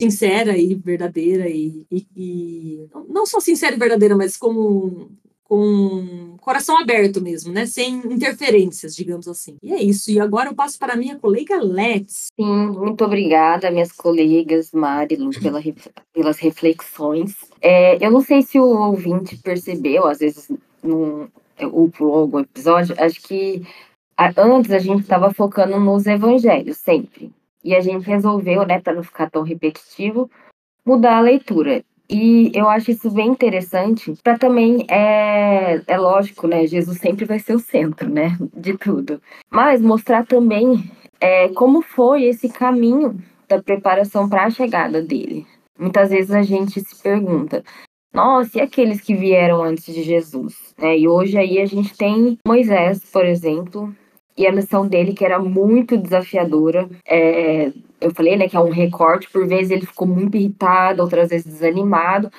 sincera 0.00 0.56
e 0.56 0.74
verdadeira 0.74 1.48
e, 1.48 1.86
e, 1.90 2.06
e, 2.16 2.88
não 3.08 3.26
só 3.26 3.40
sincera 3.40 3.76
e 3.76 3.78
verdadeira, 3.78 4.16
mas 4.16 4.36
com 4.36 5.08
com 5.52 6.34
coração 6.40 6.78
aberto 6.78 7.20
mesmo, 7.20 7.52
né? 7.52 7.66
Sem 7.66 7.96
interferências, 8.10 8.96
digamos 8.96 9.28
assim. 9.28 9.58
E 9.62 9.74
é 9.74 9.82
isso. 9.82 10.10
E 10.10 10.18
agora 10.18 10.48
eu 10.48 10.54
passo 10.54 10.78
para 10.78 10.94
a 10.94 10.96
minha 10.96 11.18
colega 11.18 11.62
Let's. 11.62 12.28
Sim, 12.34 12.68
muito 12.68 13.04
obrigada, 13.04 13.70
minhas 13.70 13.92
colegas 13.92 14.72
Mari 14.72 15.16
Lu, 15.16 15.28
pela, 15.28 15.60
pelas 16.10 16.38
reflexões. 16.38 17.36
É, 17.60 18.02
eu 18.02 18.10
não 18.10 18.22
sei 18.22 18.40
se 18.40 18.58
o 18.58 18.64
ouvinte 18.64 19.36
percebeu, 19.36 20.06
às 20.06 20.20
vezes 20.20 20.50
não, 20.82 21.28
ou 21.60 21.90
pulou 21.90 22.20
algum 22.20 22.40
episódio, 22.40 22.94
acho 22.98 23.20
que 23.22 23.62
antes 24.36 24.70
a 24.70 24.78
gente 24.78 25.02
estava 25.02 25.32
focando 25.32 25.78
nos 25.78 26.06
evangelhos 26.06 26.76
sempre. 26.78 27.32
E 27.64 27.74
a 27.74 27.80
gente 27.80 28.06
resolveu, 28.06 28.66
né, 28.66 28.80
para 28.80 28.94
não 28.94 29.02
ficar 29.02 29.30
tão 29.30 29.42
repetitivo, 29.42 30.30
mudar 30.84 31.18
a 31.18 31.20
leitura. 31.20 31.84
E 32.10 32.50
eu 32.54 32.68
acho 32.68 32.90
isso 32.90 33.10
bem 33.10 33.28
interessante, 33.28 34.12
para 34.22 34.36
também, 34.36 34.84
é, 34.90 35.80
é 35.86 35.96
lógico, 35.96 36.46
né, 36.46 36.66
Jesus 36.66 36.98
sempre 36.98 37.24
vai 37.24 37.38
ser 37.38 37.54
o 37.54 37.60
centro, 37.60 38.08
né, 38.10 38.36
de 38.54 38.76
tudo. 38.76 39.22
Mas 39.50 39.80
mostrar 39.80 40.26
também 40.26 40.90
é, 41.20 41.48
como 41.50 41.80
foi 41.80 42.24
esse 42.24 42.48
caminho 42.48 43.16
da 43.48 43.62
preparação 43.62 44.28
para 44.28 44.44
a 44.44 44.50
chegada 44.50 45.00
dele. 45.00 45.46
Muitas 45.78 46.10
vezes 46.10 46.32
a 46.32 46.42
gente 46.42 46.80
se 46.80 47.02
pergunta: 47.02 47.64
nossa, 48.12 48.58
e 48.58 48.60
aqueles 48.60 49.00
que 49.00 49.14
vieram 49.14 49.62
antes 49.62 49.92
de 49.92 50.02
Jesus? 50.02 50.74
É, 50.78 50.98
e 50.98 51.08
hoje 51.08 51.38
aí 51.38 51.58
a 51.60 51.66
gente 51.66 51.96
tem 51.96 52.38
Moisés, 52.46 53.00
por 53.10 53.24
exemplo, 53.24 53.94
e 54.36 54.46
a 54.46 54.52
missão 54.52 54.86
dele 54.86 55.14
que 55.14 55.24
era 55.24 55.38
muito 55.38 55.96
desafiadora. 55.96 56.88
É, 57.06 57.72
eu 58.00 58.12
falei, 58.14 58.36
né, 58.36 58.48
que 58.48 58.56
é 58.56 58.60
um 58.60 58.70
recorte, 58.70 59.30
por 59.30 59.46
vezes 59.46 59.70
ele 59.70 59.86
ficou 59.86 60.06
muito 60.06 60.36
irritado, 60.36 61.02
outras 61.02 61.30
vezes 61.30 61.46
desanimado, 61.46 62.30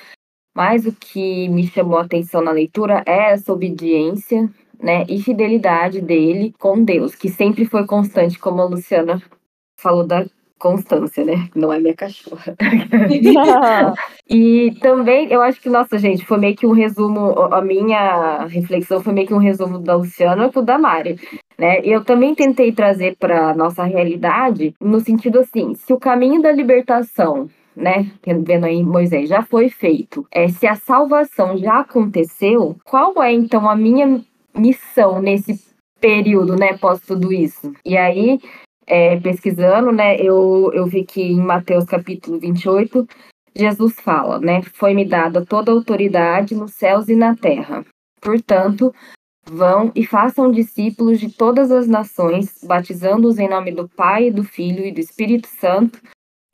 mas 0.54 0.86
o 0.86 0.92
que 0.92 1.48
me 1.48 1.66
chamou 1.66 1.98
a 1.98 2.02
atenção 2.02 2.40
na 2.40 2.52
leitura 2.52 3.02
é 3.06 3.32
essa 3.32 3.52
obediência, 3.52 4.48
né, 4.80 5.04
e 5.08 5.20
fidelidade 5.22 6.00
dele 6.00 6.54
com 6.58 6.84
Deus, 6.84 7.14
que 7.14 7.28
sempre 7.28 7.64
foi 7.64 7.86
constante, 7.86 8.38
como 8.38 8.60
a 8.60 8.66
Luciana 8.66 9.22
falou 9.80 10.06
da 10.06 10.26
Constância, 10.64 11.22
né? 11.22 11.46
Não 11.54 11.70
é 11.70 11.78
minha 11.78 11.92
cachorra. 11.92 12.56
e 14.26 14.74
também, 14.80 15.30
eu 15.30 15.42
acho 15.42 15.60
que, 15.60 15.68
nossa, 15.68 15.98
gente, 15.98 16.24
foi 16.24 16.38
meio 16.38 16.56
que 16.56 16.66
um 16.66 16.72
resumo, 16.72 17.32
a 17.52 17.60
minha 17.60 18.46
reflexão 18.46 19.02
foi 19.02 19.12
meio 19.12 19.26
que 19.26 19.34
um 19.34 19.38
resumo 19.38 19.78
da 19.78 19.94
Luciana 19.94 20.50
o 20.54 20.62
da 20.62 20.78
Mari. 20.78 21.20
Né? 21.58 21.80
Eu 21.84 22.02
também 22.02 22.34
tentei 22.34 22.72
trazer 22.72 23.14
para 23.18 23.54
nossa 23.54 23.84
realidade 23.84 24.74
no 24.80 25.00
sentido 25.00 25.40
assim, 25.40 25.74
se 25.74 25.92
o 25.92 26.00
caminho 26.00 26.40
da 26.40 26.50
libertação 26.50 27.46
né, 27.76 28.10
vendo 28.24 28.64
aí 28.64 28.82
Moisés, 28.82 29.28
já 29.28 29.42
foi 29.42 29.68
feito. 29.68 30.26
É, 30.30 30.48
se 30.48 30.66
a 30.66 30.76
salvação 30.76 31.58
já 31.58 31.80
aconteceu, 31.80 32.76
qual 32.84 33.22
é 33.22 33.32
então 33.32 33.68
a 33.68 33.76
minha 33.76 34.22
missão 34.56 35.20
nesse 35.20 35.60
período, 36.00 36.56
né, 36.56 36.78
pós 36.78 37.00
tudo 37.00 37.32
isso? 37.32 37.72
E 37.84 37.96
aí 37.98 38.38
é, 38.86 39.18
pesquisando, 39.18 39.92
né, 39.92 40.16
eu, 40.16 40.70
eu 40.72 40.86
vi 40.86 41.04
que 41.04 41.22
em 41.22 41.40
Mateus 41.40 41.84
capítulo 41.84 42.38
28, 42.38 43.06
Jesus 43.54 43.94
fala, 44.00 44.38
né, 44.38 44.62
foi-me 44.74 45.04
dada 45.04 45.44
toda 45.44 45.70
a 45.70 45.74
autoridade 45.74 46.54
nos 46.54 46.72
céus 46.72 47.08
e 47.08 47.14
na 47.14 47.36
terra. 47.36 47.84
Portanto, 48.20 48.94
vão 49.46 49.92
e 49.94 50.06
façam 50.06 50.50
discípulos 50.50 51.20
de 51.20 51.30
todas 51.30 51.70
as 51.70 51.86
nações, 51.86 52.58
batizando-os 52.64 53.38
em 53.38 53.48
nome 53.48 53.72
do 53.72 53.88
Pai, 53.88 54.30
do 54.30 54.42
Filho 54.42 54.84
e 54.84 54.92
do 54.92 55.00
Espírito 55.00 55.46
Santo, 55.46 56.00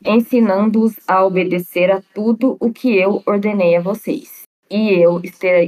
ensinando-os 0.05 0.97
a 1.07 1.25
obedecer 1.25 1.91
a 1.91 2.03
tudo 2.15 2.57
o 2.61 2.73
que 2.73 2.97
eu 2.97 3.23
ordenei 3.27 3.77
a 3.77 3.81
vocês. 3.81 4.43
E 4.71 4.91
eu 4.91 5.21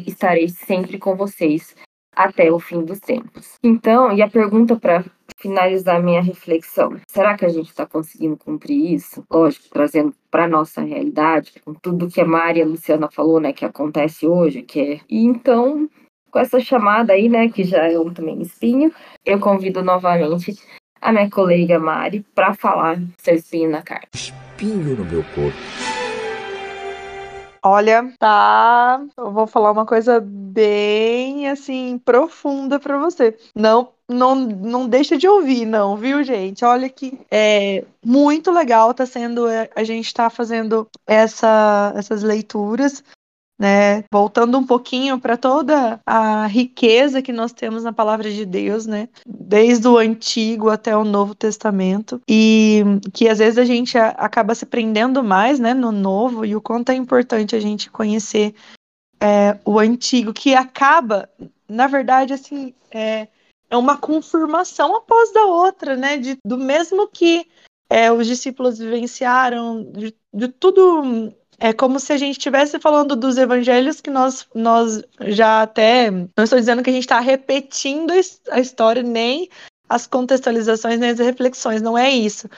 estarei 0.06 0.48
sempre 0.48 0.98
com 0.98 1.16
vocês 1.16 1.74
até 2.14 2.52
o 2.52 2.58
fim 2.58 2.84
dos 2.84 3.00
tempos. 3.00 3.54
Então, 3.62 4.12
e 4.12 4.22
a 4.22 4.28
pergunta 4.28 4.76
para 4.76 5.04
finalizar 5.38 6.02
minha 6.02 6.22
reflexão, 6.22 6.96
será 7.06 7.36
que 7.36 7.44
a 7.44 7.48
gente 7.48 7.68
está 7.68 7.86
conseguindo 7.86 8.36
cumprir 8.36 8.94
isso? 8.94 9.24
Lógico, 9.30 9.68
trazendo 9.70 10.14
para 10.30 10.48
nossa 10.48 10.80
realidade, 10.80 11.54
com 11.64 11.74
tudo 11.74 12.08
que 12.08 12.20
a 12.20 12.24
Mari 12.24 12.60
e 12.60 12.62
a 12.62 12.66
Luciana 12.66 13.08
falou, 13.10 13.40
né, 13.40 13.52
que 13.52 13.64
acontece 13.64 14.26
hoje, 14.26 14.62
que 14.62 14.80
é. 14.80 15.00
E 15.08 15.24
então, 15.24 15.88
com 16.30 16.38
essa 16.38 16.60
chamada 16.60 17.12
aí, 17.12 17.28
né, 17.28 17.48
que 17.48 17.64
já 17.64 17.90
é 17.90 17.98
um 17.98 18.12
também 18.12 18.40
espinho, 18.40 18.92
eu 19.24 19.38
convido 19.38 19.82
novamente 19.82 20.56
a 21.00 21.12
minha 21.12 21.28
colega 21.28 21.78
Mari 21.78 22.24
para 22.34 22.54
falar 22.54 22.98
seu 23.18 23.34
espinho 23.34 23.70
na 23.70 23.82
carne. 23.82 24.06
Espinho 24.14 24.96
no 24.96 25.04
meu 25.04 25.24
corpo. 25.34 25.58
Olha, 27.64 28.12
tá. 28.18 29.00
Eu 29.16 29.30
vou 29.30 29.46
falar 29.46 29.70
uma 29.70 29.86
coisa 29.86 30.20
bem 30.20 31.48
assim 31.48 31.96
profunda 32.04 32.80
para 32.80 32.98
você. 32.98 33.36
Não, 33.54 33.92
não, 34.12 34.34
não 34.34 34.88
deixa 34.88 35.16
de 35.16 35.26
ouvir, 35.26 35.66
não, 35.66 35.96
viu, 35.96 36.22
gente? 36.22 36.64
Olha 36.64 36.88
que 36.88 37.18
é 37.30 37.84
muito 38.04 38.50
legal 38.50 38.92
tá 38.92 39.06
sendo 39.06 39.46
é, 39.48 39.70
a 39.74 39.84
gente 39.84 40.12
tá 40.12 40.28
fazendo 40.28 40.88
essa, 41.06 41.92
essas 41.96 42.22
leituras 42.22 43.02
né? 43.62 44.02
Voltando 44.10 44.58
um 44.58 44.66
pouquinho 44.66 45.20
para 45.20 45.36
toda 45.36 46.00
a 46.04 46.48
riqueza 46.48 47.22
que 47.22 47.32
nós 47.32 47.52
temos 47.52 47.84
na 47.84 47.92
palavra 47.92 48.28
de 48.28 48.44
Deus, 48.44 48.86
né? 48.86 49.08
Desde 49.24 49.86
o 49.86 49.98
Antigo 49.98 50.68
até 50.68 50.96
o 50.96 51.04
Novo 51.04 51.32
Testamento 51.32 52.20
e 52.28 52.82
que 53.12 53.28
às 53.28 53.38
vezes 53.38 53.58
a 53.58 53.64
gente 53.64 53.96
acaba 53.96 54.52
se 54.56 54.66
prendendo 54.66 55.22
mais, 55.22 55.60
né, 55.60 55.74
no 55.74 55.92
Novo 55.92 56.44
e 56.44 56.56
o 56.56 56.60
quanto 56.60 56.90
é 56.90 56.96
importante 56.96 57.54
a 57.54 57.60
gente 57.60 57.88
conhecer 57.88 58.52
é, 59.20 59.56
o 59.64 59.78
Antigo, 59.78 60.32
que 60.32 60.56
acaba, 60.56 61.28
na 61.68 61.86
verdade, 61.86 62.32
assim, 62.32 62.74
é, 62.90 63.28
é 63.72 63.76
uma 63.76 63.96
confirmação 63.96 64.94
após 64.94 65.32
da 65.32 65.46
outra, 65.46 65.96
né? 65.96 66.18
De, 66.18 66.36
do 66.44 66.58
mesmo 66.58 67.08
que 67.08 67.48
é, 67.88 68.12
os 68.12 68.26
discípulos 68.26 68.78
vivenciaram, 68.78 69.90
de, 69.92 70.14
de 70.32 70.48
tudo 70.48 71.34
é 71.58 71.72
como 71.72 71.98
se 71.98 72.12
a 72.12 72.18
gente 72.18 72.32
estivesse 72.32 72.78
falando 72.78 73.16
dos 73.16 73.38
evangelhos 73.38 73.98
que 73.98 74.10
nós, 74.10 74.46
nós 74.54 75.02
já 75.20 75.62
até. 75.62 76.10
Não 76.10 76.44
estou 76.44 76.58
dizendo 76.58 76.82
que 76.82 76.90
a 76.90 76.92
gente 76.92 77.04
está 77.04 77.18
repetindo 77.18 78.12
a 78.50 78.60
história, 78.60 79.02
nem 79.02 79.48
as 79.88 80.06
contextualizações, 80.06 80.98
nem 80.98 81.10
as 81.10 81.18
reflexões, 81.18 81.80
não 81.80 81.96
é 81.96 82.10
isso. 82.10 82.50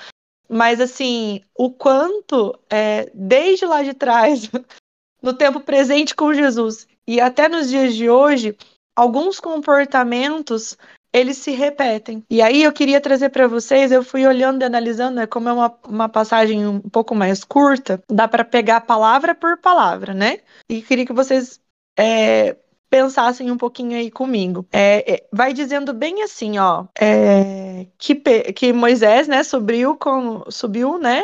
Mas, 0.49 0.81
assim, 0.81 1.43
o 1.57 1.71
quanto, 1.71 2.59
é, 2.69 3.09
desde 3.15 3.67
lá 3.67 3.85
de 3.85 3.95
trás, 3.95 4.51
no 5.23 5.33
tempo 5.33 5.61
presente 5.61 6.13
com 6.13 6.35
Jesus 6.35 6.89
e 7.07 7.21
até 7.21 7.49
nos 7.49 7.69
dias 7.69 7.95
de 7.95 8.11
hoje, 8.11 8.57
alguns 8.97 9.39
comportamentos 9.39 10.77
eles 11.15 11.39
se 11.39 11.53
repetem. 11.53 12.25
E 12.29 12.43
aí 12.43 12.65
eu 12.65 12.73
queria 12.73 13.01
trazer 13.01 13.29
para 13.29 13.47
vocês, 13.47 13.93
eu 13.93 14.03
fui 14.03 14.27
olhando 14.27 14.63
e 14.63 14.65
analisando, 14.65 15.15
né, 15.15 15.27
como 15.27 15.49
é 15.49 15.53
uma, 15.53 15.79
uma 15.87 16.09
passagem 16.09 16.67
um 16.67 16.81
pouco 16.81 17.15
mais 17.15 17.45
curta, 17.45 18.03
dá 18.11 18.27
para 18.27 18.45
pegar 18.45 18.81
palavra 18.81 19.33
por 19.33 19.57
palavra, 19.59 20.13
né? 20.13 20.41
E 20.69 20.83
queria 20.83 21.07
que 21.07 21.13
vocês 21.13 21.61
é, 21.97 22.57
pensassem 22.91 23.49
um 23.49 23.57
pouquinho 23.57 23.97
aí 23.97 24.11
comigo. 24.11 24.67
É, 24.73 25.15
é, 25.15 25.27
vai 25.33 25.53
dizendo 25.53 25.95
bem 25.95 26.25
assim, 26.25 26.59
ó, 26.59 26.87
é, 27.01 27.87
que, 27.97 28.17
que 28.53 28.73
Moisés, 28.73 29.29
né, 29.29 29.45
subiu 29.45 29.97
com, 29.97 30.43
subiu, 30.51 30.99
né, 30.99 31.23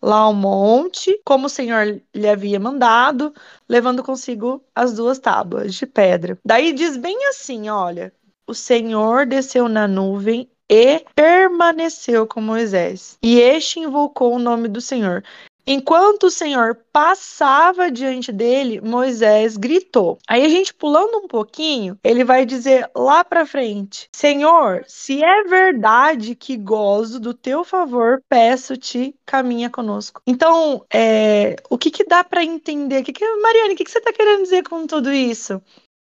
lá 0.00 0.20
ao 0.20 0.32
monte, 0.32 1.20
como 1.24 1.46
o 1.46 1.50
Senhor 1.50 2.00
lhe 2.14 2.28
havia 2.28 2.58
mandado, 2.58 3.34
levando 3.68 4.02
consigo 4.02 4.64
as 4.74 4.94
duas 4.94 5.18
tábuas 5.18 5.74
de 5.74 5.86
pedra. 5.86 6.38
Daí 6.44 6.72
diz 6.72 6.96
bem 6.96 7.26
assim, 7.28 7.68
olha, 7.68 8.12
o 8.48 8.54
Senhor 8.54 9.26
desceu 9.26 9.68
na 9.68 9.86
nuvem 9.86 10.50
e 10.70 11.04
permaneceu 11.14 12.26
com 12.26 12.40
Moisés. 12.40 13.18
E 13.22 13.38
este 13.38 13.80
invocou 13.80 14.34
o 14.34 14.38
nome 14.38 14.68
do 14.68 14.80
Senhor. 14.80 15.22
Enquanto 15.70 16.24
o 16.24 16.30
Senhor 16.30 16.80
passava 16.90 17.90
diante 17.90 18.32
dele, 18.32 18.80
Moisés 18.80 19.58
gritou. 19.58 20.16
Aí 20.26 20.42
a 20.42 20.48
gente 20.48 20.72
pulando 20.72 21.18
um 21.18 21.28
pouquinho, 21.28 21.98
ele 22.02 22.24
vai 22.24 22.46
dizer 22.46 22.90
lá 22.96 23.22
para 23.22 23.44
frente: 23.44 24.08
Senhor, 24.10 24.82
se 24.88 25.22
é 25.22 25.44
verdade 25.44 26.34
que 26.34 26.56
gozo 26.56 27.20
do 27.20 27.34
teu 27.34 27.64
favor, 27.64 28.22
peço-te, 28.30 29.14
caminha 29.26 29.68
conosco. 29.68 30.22
Então, 30.26 30.86
é, 30.90 31.56
o 31.68 31.76
que 31.76 31.90
que 31.90 32.04
dá 32.04 32.24
para 32.24 32.42
entender? 32.42 33.02
Que 33.02 33.12
que 33.12 33.36
Mariane, 33.36 33.74
o 33.74 33.76
que 33.76 33.84
que 33.84 33.90
você 33.90 33.98
está 33.98 34.10
querendo 34.10 34.44
dizer 34.44 34.66
com 34.66 34.86
tudo 34.86 35.12
isso? 35.12 35.60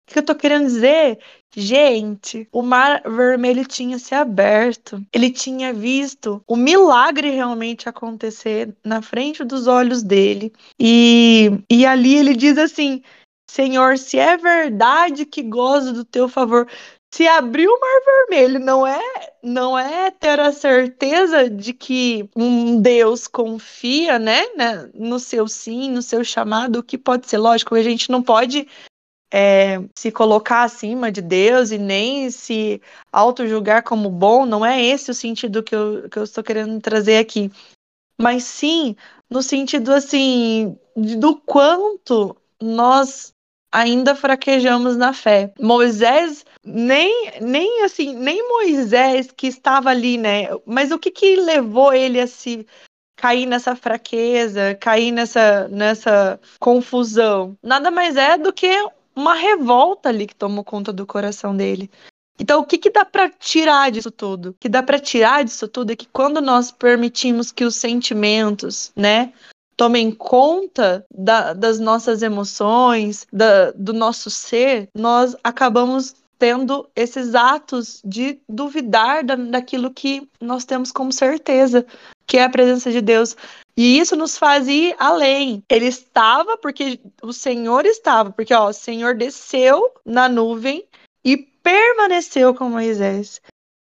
O 0.09 0.13
que 0.13 0.19
eu 0.19 0.23
tô 0.23 0.35
querendo 0.35 0.65
dizer? 0.65 1.19
Gente, 1.55 2.47
o 2.51 2.61
mar 2.61 3.01
vermelho 3.05 3.65
tinha 3.65 3.97
se 3.97 4.13
aberto. 4.13 5.01
Ele 5.13 5.31
tinha 5.31 5.73
visto 5.73 6.43
o 6.47 6.55
milagre 6.55 7.29
realmente 7.29 7.87
acontecer 7.87 8.75
na 8.83 9.01
frente 9.01 9.43
dos 9.43 9.67
olhos 9.67 10.03
dele. 10.03 10.51
E, 10.79 11.51
e 11.69 11.85
ali 11.85 12.15
ele 12.15 12.35
diz 12.35 12.57
assim: 12.57 13.01
Senhor, 13.49 13.97
se 13.97 14.17
é 14.17 14.35
verdade 14.35 15.25
que 15.25 15.41
gozo 15.43 15.93
do 15.93 16.03
teu 16.03 16.27
favor, 16.27 16.67
se 17.13 17.27
abrir 17.27 17.67
o 17.67 17.79
mar 17.79 18.01
vermelho 18.05 18.59
não 18.59 18.85
é 18.87 18.99
não 19.43 19.77
é 19.77 20.09
ter 20.09 20.39
a 20.39 20.51
certeza 20.51 21.49
de 21.49 21.73
que 21.73 22.27
um 22.35 22.81
Deus 22.81 23.27
confia, 23.27 24.17
né, 24.17 24.41
né, 24.55 24.89
no 24.95 25.19
seu 25.19 25.47
sim, 25.47 25.91
no 25.91 26.01
seu 26.01 26.23
chamado, 26.23 26.79
o 26.79 26.83
que 26.83 26.97
pode 26.97 27.29
ser 27.29 27.37
lógico, 27.37 27.75
a 27.75 27.83
gente 27.83 28.09
não 28.09 28.23
pode 28.23 28.67
é, 29.35 29.81
se 29.95 30.11
colocar 30.11 30.61
acima 30.61 31.11
de 31.11 31.19
Deus 31.19 31.71
e 31.71 31.79
nem 31.79 32.29
se 32.29 32.79
auto-julgar 33.11 33.81
como 33.81 34.07
bom, 34.07 34.45
não 34.45 34.63
é 34.63 34.79
esse 34.79 35.09
o 35.09 35.13
sentido 35.13 35.63
que 35.63 35.75
eu, 35.75 36.07
que 36.07 36.19
eu 36.19 36.23
estou 36.23 36.43
querendo 36.43 36.79
trazer 36.79 37.17
aqui. 37.17 37.51
Mas 38.21 38.43
sim 38.43 38.95
no 39.27 39.41
sentido 39.41 39.91
assim 39.91 40.77
do 40.95 41.35
quanto 41.35 42.37
nós 42.61 43.33
ainda 43.71 44.13
fraquejamos 44.13 44.95
na 44.95 45.13
fé. 45.13 45.51
Moisés 45.59 46.45
nem 46.63 47.31
nem 47.41 47.81
assim, 47.81 48.15
nem 48.15 48.47
Moisés 48.47 49.31
que 49.35 49.47
estava 49.47 49.89
ali, 49.89 50.15
né? 50.15 50.47
Mas 50.63 50.91
o 50.91 50.99
que 50.99 51.09
que 51.09 51.37
levou 51.37 51.91
ele 51.91 52.19
a 52.19 52.27
se 52.27 52.67
cair 53.17 53.47
nessa 53.47 53.75
fraqueza, 53.75 54.75
cair 54.79 55.11
nessa 55.11 55.67
nessa 55.69 56.39
confusão? 56.59 57.57
Nada 57.63 57.89
mais 57.89 58.15
é 58.15 58.37
do 58.37 58.53
que 58.53 58.71
uma 59.15 59.33
revolta 59.33 60.09
ali 60.09 60.27
que 60.27 60.35
tomou 60.35 60.63
conta 60.63 60.91
do 60.91 61.05
coração 61.05 61.55
dele. 61.55 61.89
Então, 62.39 62.61
o 62.61 62.65
que, 62.65 62.77
que 62.77 62.89
dá 62.89 63.05
para 63.05 63.29
tirar 63.29 63.91
disso 63.91 64.09
tudo? 64.09 64.49
O 64.49 64.53
que 64.53 64.67
dá 64.67 64.81
para 64.81 64.99
tirar 64.99 65.43
disso 65.43 65.67
tudo 65.67 65.91
é 65.91 65.95
que 65.95 66.07
quando 66.11 66.41
nós 66.41 66.71
permitimos 66.71 67.51
que 67.51 67.63
os 67.63 67.75
sentimentos, 67.75 68.91
né, 68.95 69.33
tomem 69.77 70.11
conta 70.11 71.05
da, 71.13 71.53
das 71.53 71.79
nossas 71.79 72.21
emoções, 72.21 73.27
da, 73.31 73.71
do 73.71 73.93
nosso 73.93 74.29
ser, 74.29 74.89
nós 74.95 75.35
acabamos 75.43 76.15
tendo 76.39 76.89
esses 76.95 77.35
atos 77.35 78.01
de 78.03 78.39
duvidar 78.49 79.23
da, 79.23 79.35
daquilo 79.35 79.91
que 79.91 80.27
nós 80.41 80.65
temos 80.65 80.91
como 80.91 81.11
certeza, 81.11 81.85
que 82.25 82.37
é 82.37 82.43
a 82.43 82.49
presença 82.49 82.91
de 82.91 83.01
Deus. 83.01 83.35
E 83.75 83.97
isso 83.99 84.15
nos 84.15 84.37
faz 84.37 84.67
ir 84.67 84.95
além. 84.99 85.63
Ele 85.69 85.87
estava 85.87 86.57
porque 86.57 86.99
o 87.21 87.33
Senhor 87.33 87.85
estava, 87.85 88.31
porque 88.31 88.53
ó, 88.53 88.69
o 88.69 88.73
Senhor 88.73 89.15
desceu 89.15 89.91
na 90.05 90.29
nuvem 90.29 90.85
e 91.25 91.37
permaneceu 91.37 92.53
com 92.53 92.69
Moisés. 92.69 93.41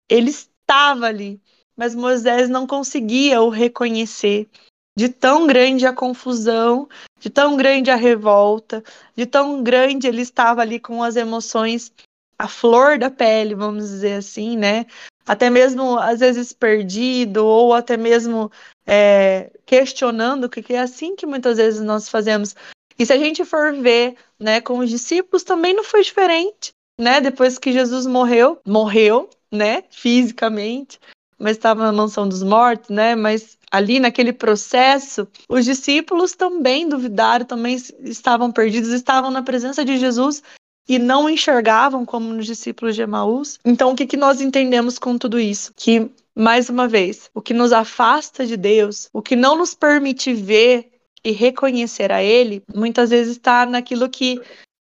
Ele 0.09 0.31
estava 0.31 1.07
ali, 1.07 1.41
mas 1.77 1.95
Moisés 1.95 2.49
não 2.49 2.67
conseguia 2.67 3.41
o 3.43 3.49
reconhecer. 3.49 4.49
De 4.97 5.09
tão 5.09 5.47
grande 5.47 5.87
a 5.87 5.93
confusão, 5.93 6.89
de 7.19 7.31
tão 7.31 7.57
grande 7.57 7.91
a 7.91 7.97
revolta, 7.97 8.83
de 9.17 9.25
tão 9.25 9.63
grande 9.63 10.07
ele 10.07 10.21
estava 10.21 10.61
ali 10.61 10.79
com 10.79 11.03
as 11.03 11.17
emoções 11.17 11.93
à 12.39 12.49
flor 12.49 12.99
da 12.99 13.11
pele, 13.11 13.55
vamos 13.55 13.85
dizer 13.85 14.15
assim, 14.15 14.57
né? 14.57 14.87
Até 15.31 15.49
mesmo 15.51 15.99
às 15.99 16.21
vezes 16.21 16.53
perdido 16.53 17.45
ou 17.45 17.73
até 17.75 17.97
mesmo 17.97 18.51
é, 18.87 19.51
questionando, 19.65 20.49
que 20.49 20.73
é 20.73 20.81
assim 20.81 21.15
que 21.15 21.27
muitas 21.27 21.59
vezes 21.59 21.81
nós 21.81 22.09
fazemos. 22.09 22.55
E 22.99 23.07
se 23.07 23.13
a 23.13 23.19
gente 23.19 23.45
for 23.45 23.73
ver, 23.75 24.17
né, 24.39 24.61
com 24.61 24.79
os 24.79 24.91
discípulos 24.91 25.43
também 25.43 25.75
não 25.75 25.85
foi 25.85 26.03
diferente 26.03 26.73
né? 27.01 27.21
Depois 27.21 27.59
que 27.59 27.73
Jesus 27.73 28.07
morreu, 28.07 28.61
morreu, 28.65 29.31
né? 29.51 29.83
Fisicamente, 29.91 31.01
mas 31.39 31.57
estava 31.57 31.83
na 31.83 31.93
mansão 31.93 32.29
dos 32.29 32.43
mortos, 32.43 32.91
né? 32.91 33.17
Mas 33.17 33.59
ali 33.71 33.99
naquele 33.99 34.33
processo, 34.33 35.27
os 35.49 35.65
discípulos 35.65 36.35
também 36.35 36.89
duvidaram, 36.89 37.47
também 37.47 37.77
estavam 38.03 38.53
perdidos, 38.53 38.91
estavam 38.91 39.31
na 39.31 39.43
presença 39.43 39.85
de 39.85 39.97
Jesus 39.97 40.43
e 40.91 40.99
não 40.99 41.31
enxergavam 41.31 42.05
como 42.05 42.35
nos 42.35 42.45
discípulos 42.45 42.97
de 42.97 43.03
Emaús. 43.03 43.61
Então, 43.65 43.93
o 43.93 43.95
que, 43.95 44.05
que 44.05 44.17
nós 44.17 44.41
entendemos 44.41 44.99
com 44.99 45.17
tudo 45.17 45.39
isso? 45.39 45.73
Que, 45.77 46.11
mais 46.35 46.69
uma 46.69 46.89
vez, 46.89 47.31
o 47.33 47.41
que 47.41 47.55
nos 47.55 47.73
afasta 47.73 48.45
de 48.45 48.57
Deus, 48.57 49.09
o 49.13 49.23
que 49.23 49.37
não 49.37 49.57
nos 49.57 49.73
permite 49.73 50.35
ver 50.35 50.91
e 51.25 51.31
reconhecer 51.31 52.11
a 52.11 52.21
Ele, 52.21 52.61
muitas 52.75 53.11
vezes 53.11 53.37
está 53.37 53.65
naquilo 53.65 54.09
que 54.09 54.41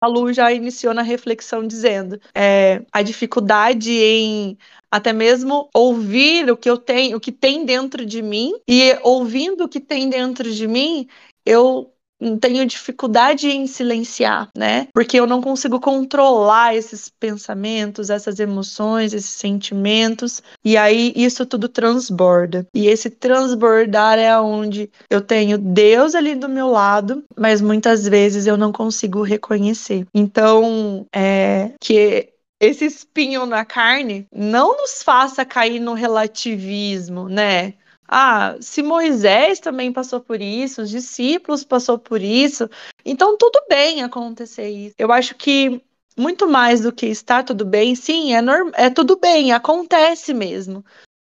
a 0.02 0.07
Lu 0.07 0.33
já 0.33 0.50
iniciou 0.50 0.95
na 0.95 1.02
reflexão 1.02 1.66
dizendo 1.66 2.19
é, 2.35 2.80
a 2.90 3.02
dificuldade 3.02 3.92
em 3.92 4.57
até 4.90 5.12
mesmo 5.12 5.69
ouvir 5.75 6.50
o 6.50 6.57
que 6.57 6.71
eu 6.71 6.78
tenho, 6.78 7.19
o 7.19 7.21
que 7.21 7.30
tem 7.30 7.66
dentro 7.66 8.07
de 8.07 8.23
mim, 8.23 8.54
e 8.66 8.99
ouvindo 9.02 9.64
o 9.64 9.69
que 9.69 9.78
tem 9.78 10.09
dentro 10.09 10.50
de 10.50 10.66
mim, 10.66 11.07
eu 11.45 11.92
tenho 12.41 12.67
dificuldade 12.67 13.49
em 13.49 13.67
silenciar, 13.67 14.49
né? 14.57 14.89
Porque 14.93 15.19
eu 15.19 15.27
não 15.27 15.41
consigo 15.41 15.81
controlar 15.81 16.75
esses 16.75 17.09
pensamentos, 17.09 18.11
essas 18.11 18.39
emoções, 18.39 19.12
esses 19.12 19.31
sentimentos, 19.31 20.42
e 20.64 20.77
aí 20.77 21.12
isso 21.16 21.47
tudo 21.47 21.68
transborda. 21.68 22.66
E 22.75 22.87
esse 22.87 23.11
transbordar 23.11 24.18
é 24.18 24.38
onde 24.40 24.90
eu 25.09 25.21
tenho 25.21 25.59
Deus 25.59 26.14
ali 26.14 26.35
do 26.35 26.49
meu 26.49 26.68
lado, 26.68 27.25
mas 27.37 27.61
muitas 27.61 28.07
vezes 28.07 28.47
eu 28.47 28.57
não 28.57 28.73
consigo 28.73 29.23
reconhecer. 29.23 30.07
Então, 30.14 31.07
é 31.14 31.73
que 31.81 32.29
esse 32.61 32.85
espinho 32.85 33.47
na 33.47 33.64
carne 33.64 34.27
não 34.31 34.77
nos 34.77 35.03
faça 35.03 35.47
cair 35.47 35.81
no 35.81 35.94
relativismo, 35.94 37.27
né? 37.27 37.75
Ah, 38.12 38.57
se 38.61 38.83
Moisés 38.83 39.61
também 39.61 39.92
passou 39.92 40.20
por 40.20 40.40
isso, 40.40 40.83
os 40.83 40.90
discípulos 40.90 41.62
passou 41.62 41.96
por 41.96 42.20
isso, 42.20 42.68
então 43.05 43.38
tudo 43.38 43.62
bem 43.68 44.03
acontecer 44.03 44.68
isso. 44.68 44.96
Eu 44.99 45.12
acho 45.12 45.37
que 45.37 45.81
muito 46.18 46.49
mais 46.49 46.81
do 46.81 46.92
que 46.92 47.07
está 47.07 47.40
tudo 47.40 47.64
bem, 47.64 47.94
sim, 47.94 48.35
é, 48.35 48.40
é 48.75 48.90
tudo 48.90 49.16
bem, 49.16 49.53
acontece 49.53 50.35
mesmo. 50.35 50.85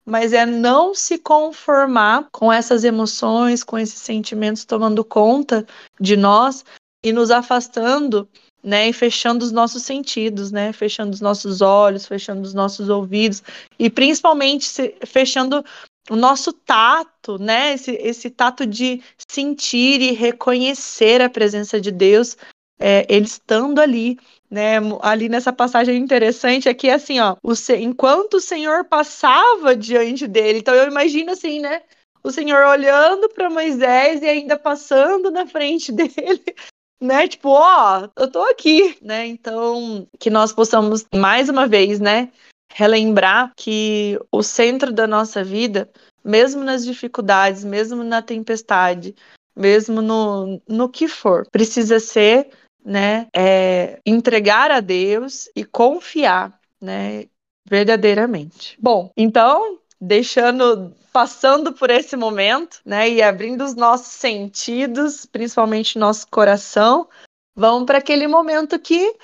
Mas 0.06 0.32
é 0.32 0.46
não 0.46 0.94
se 0.94 1.18
conformar 1.18 2.28
com 2.30 2.52
essas 2.52 2.84
emoções, 2.84 3.64
com 3.64 3.76
esses 3.76 4.00
sentimentos 4.00 4.64
tomando 4.64 5.04
conta 5.04 5.66
de 6.00 6.16
nós 6.16 6.64
e 7.04 7.12
nos 7.12 7.32
afastando 7.32 8.28
né, 8.62 8.88
e 8.88 8.92
fechando 8.92 9.44
os 9.44 9.52
nossos 9.52 9.82
sentidos, 9.82 10.50
né, 10.50 10.72
fechando 10.72 11.12
os 11.12 11.20
nossos 11.20 11.60
olhos, 11.60 12.06
fechando 12.06 12.42
os 12.42 12.54
nossos 12.54 12.88
ouvidos 12.88 13.42
e 13.78 13.88
principalmente 13.88 14.66
fechando 15.06 15.64
o 16.10 16.16
nosso 16.16 16.52
tato, 16.52 17.38
né? 17.38 17.74
Esse, 17.74 17.92
esse 17.92 18.30
tato 18.30 18.66
de 18.66 19.02
sentir 19.30 20.00
e 20.00 20.12
reconhecer 20.12 21.20
a 21.20 21.28
presença 21.28 21.80
de 21.80 21.90
Deus, 21.90 22.36
é, 22.78 23.06
ele 23.08 23.26
estando 23.26 23.80
ali, 23.80 24.18
né? 24.50 24.76
Ali 25.02 25.28
nessa 25.28 25.52
passagem 25.52 25.96
interessante 25.96 26.68
aqui, 26.68 26.88
é 26.88 26.94
assim, 26.94 27.20
ó, 27.20 27.36
o, 27.42 27.52
enquanto 27.78 28.34
o 28.34 28.40
Senhor 28.40 28.84
passava 28.84 29.76
diante 29.76 30.26
dele, 30.26 30.58
então 30.58 30.74
eu 30.74 30.88
imagino 30.88 31.32
assim, 31.32 31.60
né? 31.60 31.82
O 32.22 32.30
Senhor 32.30 32.66
olhando 32.66 33.28
para 33.28 33.50
Moisés 33.50 34.22
e 34.22 34.26
ainda 34.26 34.58
passando 34.58 35.30
na 35.30 35.46
frente 35.46 35.92
dele, 35.92 36.54
né? 37.00 37.28
Tipo, 37.28 37.50
ó, 37.50 38.08
eu 38.16 38.30
tô 38.30 38.42
aqui, 38.42 38.96
né? 39.02 39.26
Então, 39.26 40.06
que 40.18 40.30
nós 40.30 40.52
possamos 40.52 41.04
mais 41.14 41.48
uma 41.48 41.66
vez, 41.66 42.00
né? 42.00 42.30
Relembrar 42.72 43.52
que 43.56 44.18
o 44.30 44.42
centro 44.42 44.92
da 44.92 45.06
nossa 45.06 45.42
vida, 45.42 45.90
mesmo 46.24 46.62
nas 46.62 46.84
dificuldades, 46.84 47.64
mesmo 47.64 48.04
na 48.04 48.22
tempestade, 48.22 49.14
mesmo 49.56 50.00
no, 50.00 50.60
no 50.68 50.88
que 50.88 51.08
for, 51.08 51.46
precisa 51.50 51.98
ser 51.98 52.50
né, 52.84 53.26
é, 53.34 54.00
entregar 54.06 54.70
a 54.70 54.80
Deus 54.80 55.50
e 55.54 55.64
confiar, 55.64 56.58
né, 56.80 57.26
verdadeiramente. 57.68 58.78
Bom, 58.80 59.10
então, 59.16 59.78
deixando, 60.00 60.94
passando 61.12 61.72
por 61.72 61.90
esse 61.90 62.16
momento, 62.16 62.80
né, 62.84 63.10
e 63.10 63.20
abrindo 63.20 63.64
os 63.64 63.74
nossos 63.74 64.12
sentidos, 64.12 65.26
principalmente 65.26 65.98
nosso 65.98 66.26
coração, 66.30 67.08
vamos 67.54 67.84
para 67.84 67.98
aquele 67.98 68.26
momento 68.26 68.78
que 68.78 69.14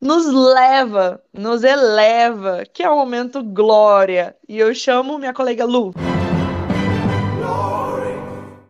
nos 0.00 0.26
leva, 0.26 1.22
nos 1.32 1.62
eleva, 1.62 2.64
que 2.72 2.82
é 2.82 2.88
o 2.88 2.96
momento 2.96 3.42
glória. 3.44 4.34
E 4.48 4.58
eu 4.58 4.74
chamo 4.74 5.18
minha 5.18 5.34
colega 5.34 5.64
Lu. 5.64 5.92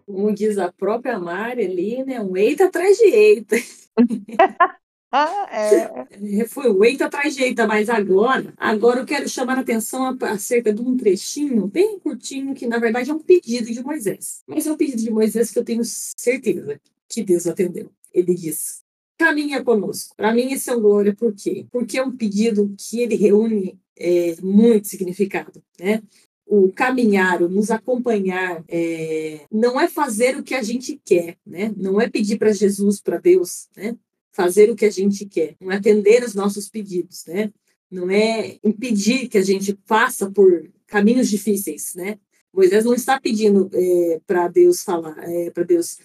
Como 0.05 0.35
diz 0.35 0.59
a 0.59 0.73
própria 0.73 1.19
Mari 1.19 1.65
ali, 1.65 2.05
né? 2.05 2.21
Um 2.21 2.37
eita 2.37 2.65
atrás 2.65 2.99
de 2.99 3.05
eita. 3.05 3.57
ah, 5.13 5.47
é. 5.53 6.45
Foi 6.49 6.69
um 6.69 6.85
eita 6.85 7.07
atrás 7.07 7.35
de 7.37 7.45
eita, 7.45 7.65
mas 7.67 7.89
agora, 7.89 8.53
agora 8.57 9.01
eu 9.01 9.07
quero 9.07 9.29
chamar 9.29 9.57
a 9.57 9.61
atenção 9.61 10.19
acerca 10.23 10.73
de 10.73 10.83
um 10.83 10.97
trechinho 10.97 11.69
bem 11.69 12.01
curtinho, 12.01 12.55
que 12.55 12.67
na 12.67 12.79
verdade 12.79 13.11
é 13.11 13.15
um 13.15 13.21
pedido 13.21 13.73
de 13.73 13.83
Moisés. 13.83 14.43
Mas 14.49 14.67
é 14.67 14.73
um 14.73 14.77
pedido 14.77 15.01
de 15.01 15.11
Moisés 15.11 15.53
que 15.53 15.59
eu 15.61 15.65
tenho 15.65 15.83
certeza 15.85 16.81
que 17.09 17.23
Deus 17.23 17.47
atendeu. 17.47 17.91
Ele 18.13 18.35
diz: 18.35 18.83
caminha 19.21 19.63
conosco. 19.63 20.17
Para 20.17 20.33
mim, 20.33 20.51
esse 20.51 20.71
é 20.71 20.75
um 20.75 20.81
glória, 20.81 21.15
por 21.15 21.35
quê? 21.35 21.67
Porque 21.71 21.99
é 21.99 22.03
um 22.03 22.17
pedido 22.17 22.75
que 22.79 23.01
ele 23.01 23.17
reúne 23.17 23.79
é, 23.95 24.35
muito 24.43 24.89
significado, 24.89 25.63
né? 25.79 26.03
O 26.47 26.73
caminhar, 26.73 27.43
o 27.43 27.49
nos 27.49 27.71
acompanhar, 27.71 28.65
é, 28.67 29.43
não 29.53 29.79
é 29.79 29.87
fazer 29.87 30.39
o 30.39 30.43
que 30.43 30.55
a 30.55 30.63
gente 30.63 30.99
quer, 31.05 31.37
né? 31.47 31.71
Não 31.77 32.01
é 32.01 32.09
pedir 32.09 32.39
para 32.39 32.51
Jesus, 32.51 32.99
para 33.03 33.19
Deus, 33.19 33.69
né? 33.77 33.95
Fazer 34.33 34.71
o 34.71 34.75
que 34.75 34.87
a 34.87 34.91
gente 34.91 35.27
quer, 35.27 35.55
não 35.61 35.71
é 35.71 35.77
atender 35.77 36.25
os 36.25 36.35
nossos 36.35 36.71
pedidos, 36.71 37.27
né? 37.27 37.53
Não 37.91 38.11
é 38.11 38.59
impedir 38.65 39.29
que 39.29 39.37
a 39.37 39.43
gente 39.43 39.75
passe 39.87 40.29
por 40.31 40.67
caminhos 40.87 41.29
difíceis, 41.29 41.95
né? 41.95 42.19
Moisés 42.53 42.85
não 42.87 42.95
está 42.95 43.21
pedindo 43.21 43.71
é, 43.75 44.21
para 44.27 44.49
Deus 44.49 44.83
falar, 44.83 45.17
é, 45.29 45.51
para 45.51 45.63
Deus 45.63 45.99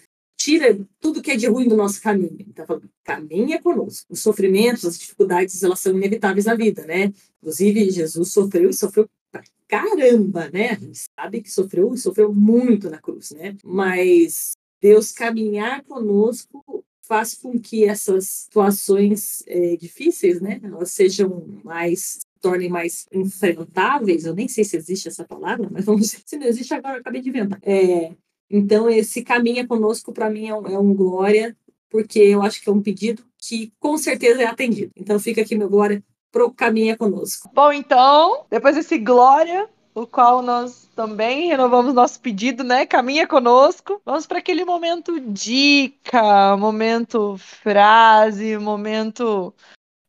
tira 0.46 0.78
tudo 1.00 1.20
que 1.20 1.32
é 1.32 1.36
de 1.36 1.48
ruim 1.48 1.66
do 1.66 1.76
nosso 1.76 2.00
caminho. 2.00 2.46
Está 2.48 2.64
falando, 2.64 2.88
caminha 3.02 3.60
conosco. 3.60 4.06
Os 4.08 4.20
sofrimentos, 4.20 4.84
as 4.84 4.96
dificuldades, 4.96 5.60
elas 5.60 5.80
são 5.80 5.96
inevitáveis 5.96 6.44
na 6.44 6.54
vida, 6.54 6.86
né? 6.86 7.12
Inclusive, 7.40 7.90
Jesus 7.90 8.30
sofreu 8.30 8.70
e 8.70 8.72
sofreu 8.72 9.08
pra 9.32 9.42
caramba, 9.66 10.48
né? 10.50 10.70
A 10.70 10.74
gente 10.76 11.00
sabe 11.18 11.42
que 11.42 11.50
sofreu 11.50 11.92
e 11.92 11.98
sofreu 11.98 12.32
muito 12.32 12.88
na 12.88 12.98
cruz, 12.98 13.32
né? 13.32 13.56
Mas 13.64 14.52
Deus 14.80 15.10
caminhar 15.10 15.82
conosco 15.82 16.84
faz 17.02 17.34
com 17.34 17.58
que 17.58 17.84
essas 17.84 18.28
situações 18.28 19.42
é, 19.48 19.76
difíceis, 19.76 20.40
né? 20.40 20.60
Elas 20.62 20.92
sejam 20.92 21.60
mais 21.64 22.20
tornem 22.40 22.68
mais 22.68 23.08
enfrentáveis, 23.12 24.24
eu 24.24 24.34
nem 24.34 24.46
sei 24.46 24.62
se 24.62 24.76
existe 24.76 25.08
essa 25.08 25.24
palavra, 25.24 25.68
mas 25.72 25.84
vamos 25.84 26.02
dizer, 26.02 26.22
se 26.24 26.38
não 26.38 26.46
existe 26.46 26.72
agora, 26.72 26.96
eu 26.96 27.00
acabei 27.00 27.20
de 27.20 27.30
inventar. 27.30 27.58
É, 27.62 28.14
então, 28.50 28.88
esse 28.88 29.22
caminha 29.22 29.66
conosco, 29.66 30.12
para 30.12 30.30
mim, 30.30 30.48
é 30.48 30.54
um, 30.54 30.66
é 30.66 30.78
um 30.78 30.94
glória, 30.94 31.56
porque 31.90 32.18
eu 32.18 32.42
acho 32.42 32.60
que 32.62 32.68
é 32.68 32.72
um 32.72 32.82
pedido 32.82 33.24
que 33.38 33.72
com 33.78 33.96
certeza 33.98 34.42
é 34.42 34.46
atendido. 34.46 34.92
Então, 34.96 35.18
fica 35.18 35.42
aqui 35.42 35.56
meu 35.56 35.68
glória 35.68 36.02
pro 36.30 36.52
Caminha 36.52 36.96
Conosco. 36.96 37.50
Bom, 37.54 37.72
então, 37.72 38.44
depois 38.50 38.74
desse 38.76 38.98
Glória, 38.98 39.68
o 39.94 40.06
qual 40.06 40.42
nós 40.42 40.88
também 40.94 41.48
renovamos 41.48 41.94
nosso 41.94 42.20
pedido, 42.20 42.62
né? 42.62 42.84
Caminha 42.84 43.26
conosco. 43.26 44.00
Vamos 44.04 44.26
para 44.26 44.38
aquele 44.38 44.64
momento 44.64 45.18
dica, 45.18 46.56
momento 46.58 47.36
frase, 47.38 48.58
momento 48.58 49.54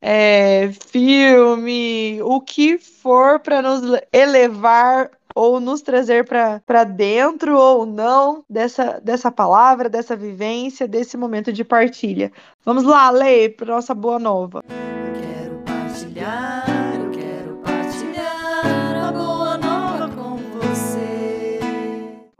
é, 0.02 0.71
filme, 0.89 2.21
o 2.21 2.41
que 2.41 2.78
for 2.78 3.39
para 3.39 3.62
nos 3.62 3.82
elevar 4.12 5.12
ou 5.38 5.60
nos 5.60 5.84
trazer 5.84 6.26
para 6.26 6.84
dentro 6.84 7.56
ou 7.56 7.86
não 7.86 8.43
dessa, 8.50 9.00
dessa 9.00 9.32
palavra, 9.32 9.88
dessa 9.88 10.15
vivência, 10.15 10.88
desse 10.88 11.15
momento 11.15 11.54
de 11.54 11.63
partilha. 11.63 12.32
Vamos 12.65 12.84
lá, 12.84 13.12
Lê, 13.12 13.47
para 13.47 13.76
nossa 13.76 13.93
boa 13.93 14.17
nova. 14.17 14.63
Quero 14.63 15.60
partilhar, 15.60 16.65
eu 17.00 17.12
quero 17.12 17.58
partilhar 17.58 19.10
a 19.10 19.12
boa 19.12 19.58
nova 19.60 20.10
com 20.10 20.38
você. 20.58 21.60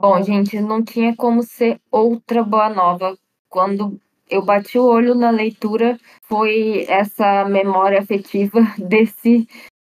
Bom, 0.00 0.20
gente, 0.24 0.60
não 0.60 0.82
tinha 0.82 1.14
como 1.14 1.44
ser 1.44 1.80
outra 1.92 2.42
boa 2.42 2.68
nova. 2.68 3.16
Quando 3.48 4.00
eu 4.28 4.44
bati 4.44 4.76
o 4.76 4.84
olho 4.84 5.14
na 5.14 5.30
leitura, 5.30 5.96
foi 6.22 6.84
essa 6.88 7.44
memória 7.44 8.00
afetiva 8.00 8.58
desse 8.76 9.46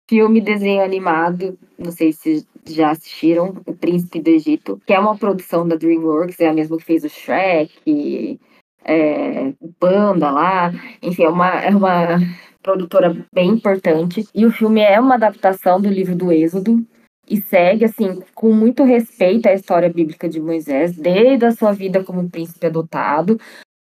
filme 0.08 0.40
desenho 0.40 0.84
animado. 0.84 1.58
Não 1.76 1.90
sei 1.90 2.12
se 2.12 2.46
já 2.66 2.90
assistiram, 2.90 3.56
O 3.66 3.74
Príncipe 3.74 4.20
do 4.20 4.28
Egito, 4.28 4.80
que 4.86 4.92
é 4.92 4.98
uma 4.98 5.16
produção 5.16 5.66
da 5.66 5.76
DreamWorks, 5.76 6.40
é 6.40 6.48
a 6.48 6.52
mesma 6.52 6.76
que 6.76 6.84
fez 6.84 7.04
o 7.04 7.08
Shrek, 7.08 8.38
é, 8.84 9.52
o 9.60 9.72
Panda 9.78 10.30
lá, 10.30 10.72
enfim, 11.02 11.24
é 11.24 11.28
uma, 11.28 11.60
é 11.60 11.70
uma 11.70 12.18
produtora 12.62 13.16
bem 13.32 13.50
importante. 13.50 14.26
E 14.34 14.44
o 14.46 14.52
filme 14.52 14.80
é 14.80 14.98
uma 15.00 15.14
adaptação 15.14 15.80
do 15.80 15.88
livro 15.88 16.14
do 16.14 16.32
Êxodo, 16.32 16.84
e 17.30 17.40
segue 17.40 17.84
assim 17.84 18.20
com 18.34 18.52
muito 18.52 18.82
respeito 18.82 19.46
à 19.48 19.54
história 19.54 19.88
bíblica 19.88 20.28
de 20.28 20.40
Moisés, 20.40 20.96
desde 20.96 21.46
a 21.46 21.52
sua 21.52 21.72
vida 21.72 22.02
como 22.02 22.28
príncipe 22.28 22.66
adotado 22.66 23.38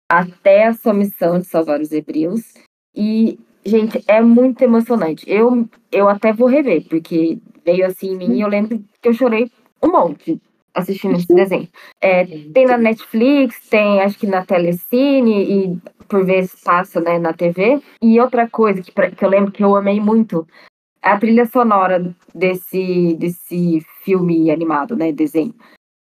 até 0.08 0.68
a 0.68 0.74
sua 0.74 0.94
missão 0.94 1.40
de 1.40 1.46
salvar 1.46 1.82
os 1.82 1.92
hebreus. 1.92 2.54
E 2.96 3.40
gente, 3.66 4.04
é 4.08 4.22
muito 4.22 4.62
emocionante. 4.62 5.24
Eu 5.28 5.68
eu 5.92 6.08
até 6.10 6.34
vou 6.34 6.48
rever, 6.48 6.88
porque 6.88 7.40
veio 7.66 7.86
assim 7.86 8.14
em 8.14 8.18
mim 8.18 8.38
e 8.38 8.42
eu 8.42 8.48
lembro 8.48 8.84
que 9.02 9.10
eu 9.10 9.14
chorei 9.14 9.52
um 9.84 9.92
monte 9.92 10.42
assistindo 10.74 11.16
esse 11.16 11.34
desenho. 11.34 11.68
É, 12.02 12.26
tem 12.26 12.66
na 12.66 12.78
Netflix, 12.78 13.68
tem 13.70 14.02
acho 14.02 14.18
que 14.18 14.28
na 14.28 14.46
Telecine 14.46 15.44
e 15.44 15.78
por 16.08 16.26
vezes 16.26 16.56
passa 16.64 17.00
né, 17.00 17.20
na 17.20 17.34
TV. 17.34 17.82
E 18.02 18.20
outra 18.20 18.50
coisa 18.50 18.82
que, 18.82 18.92
que 18.92 19.26
eu 19.26 19.30
lembro 19.30 19.52
que 19.52 19.64
eu 19.64 19.76
amei 19.76 20.00
muito 20.00 20.48
a 21.02 21.18
trilha 21.18 21.46
sonora 21.46 22.14
desse, 22.34 23.16
desse 23.16 23.82
filme 24.04 24.52
animado, 24.52 24.96
né? 24.96 25.12
Desenho. 25.12 25.54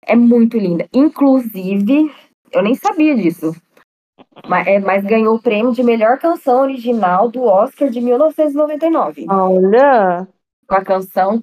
É 0.05 0.17
muito 0.17 0.57
linda. 0.59 0.89
Inclusive, 0.93 2.11
eu 2.53 2.63
nem 2.63 2.75
sabia 2.75 3.15
disso. 3.15 3.55
Mas, 4.47 4.67
é, 4.67 4.79
mas 4.79 5.05
ganhou 5.05 5.37
o 5.37 5.43
prêmio 5.43 5.73
de 5.73 5.83
melhor 5.83 6.19
canção 6.19 6.63
original 6.63 7.29
do 7.29 7.43
Oscar 7.43 7.91
de 7.91 8.01
1999. 8.01 9.27
Olha! 9.29 10.29
Com 10.67 10.75
a 10.75 10.85
canção 10.85 11.43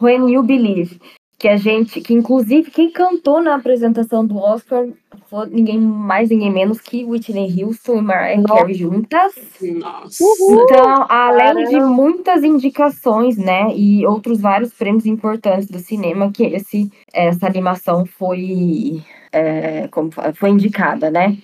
When 0.00 0.32
You 0.32 0.42
Believe. 0.42 1.00
Que 1.38 1.48
a 1.48 1.56
gente, 1.56 2.00
que 2.00 2.14
inclusive 2.14 2.70
quem 2.70 2.90
cantou 2.92 3.42
na 3.42 3.56
apresentação 3.56 4.24
do 4.24 4.36
Oscar 4.36 4.86
foi 5.28 5.48
ninguém 5.48 5.80
mais, 5.80 6.30
ninguém 6.30 6.52
menos 6.52 6.80
que 6.80 7.04
Whitney 7.04 7.64
Houston 7.64 7.98
e 7.98 8.02
Mariah 8.02 8.42
Carey 8.44 8.74
juntas. 8.74 9.32
Nossa. 9.60 10.22
Então, 10.22 11.06
além 11.08 11.64
de 11.64 11.80
muitas 11.80 12.44
indicações, 12.44 13.36
né, 13.36 13.74
e 13.74 14.06
outros 14.06 14.40
vários 14.40 14.72
prêmios 14.72 15.04
importantes 15.04 15.68
do 15.68 15.80
cinema, 15.80 16.30
que 16.30 16.44
esse, 16.44 16.92
essa 17.12 17.46
animação 17.46 18.06
foi, 18.06 19.02
é, 19.32 19.88
como 19.88 20.10
foi 20.34 20.50
indicada, 20.50 21.10
né? 21.10 21.38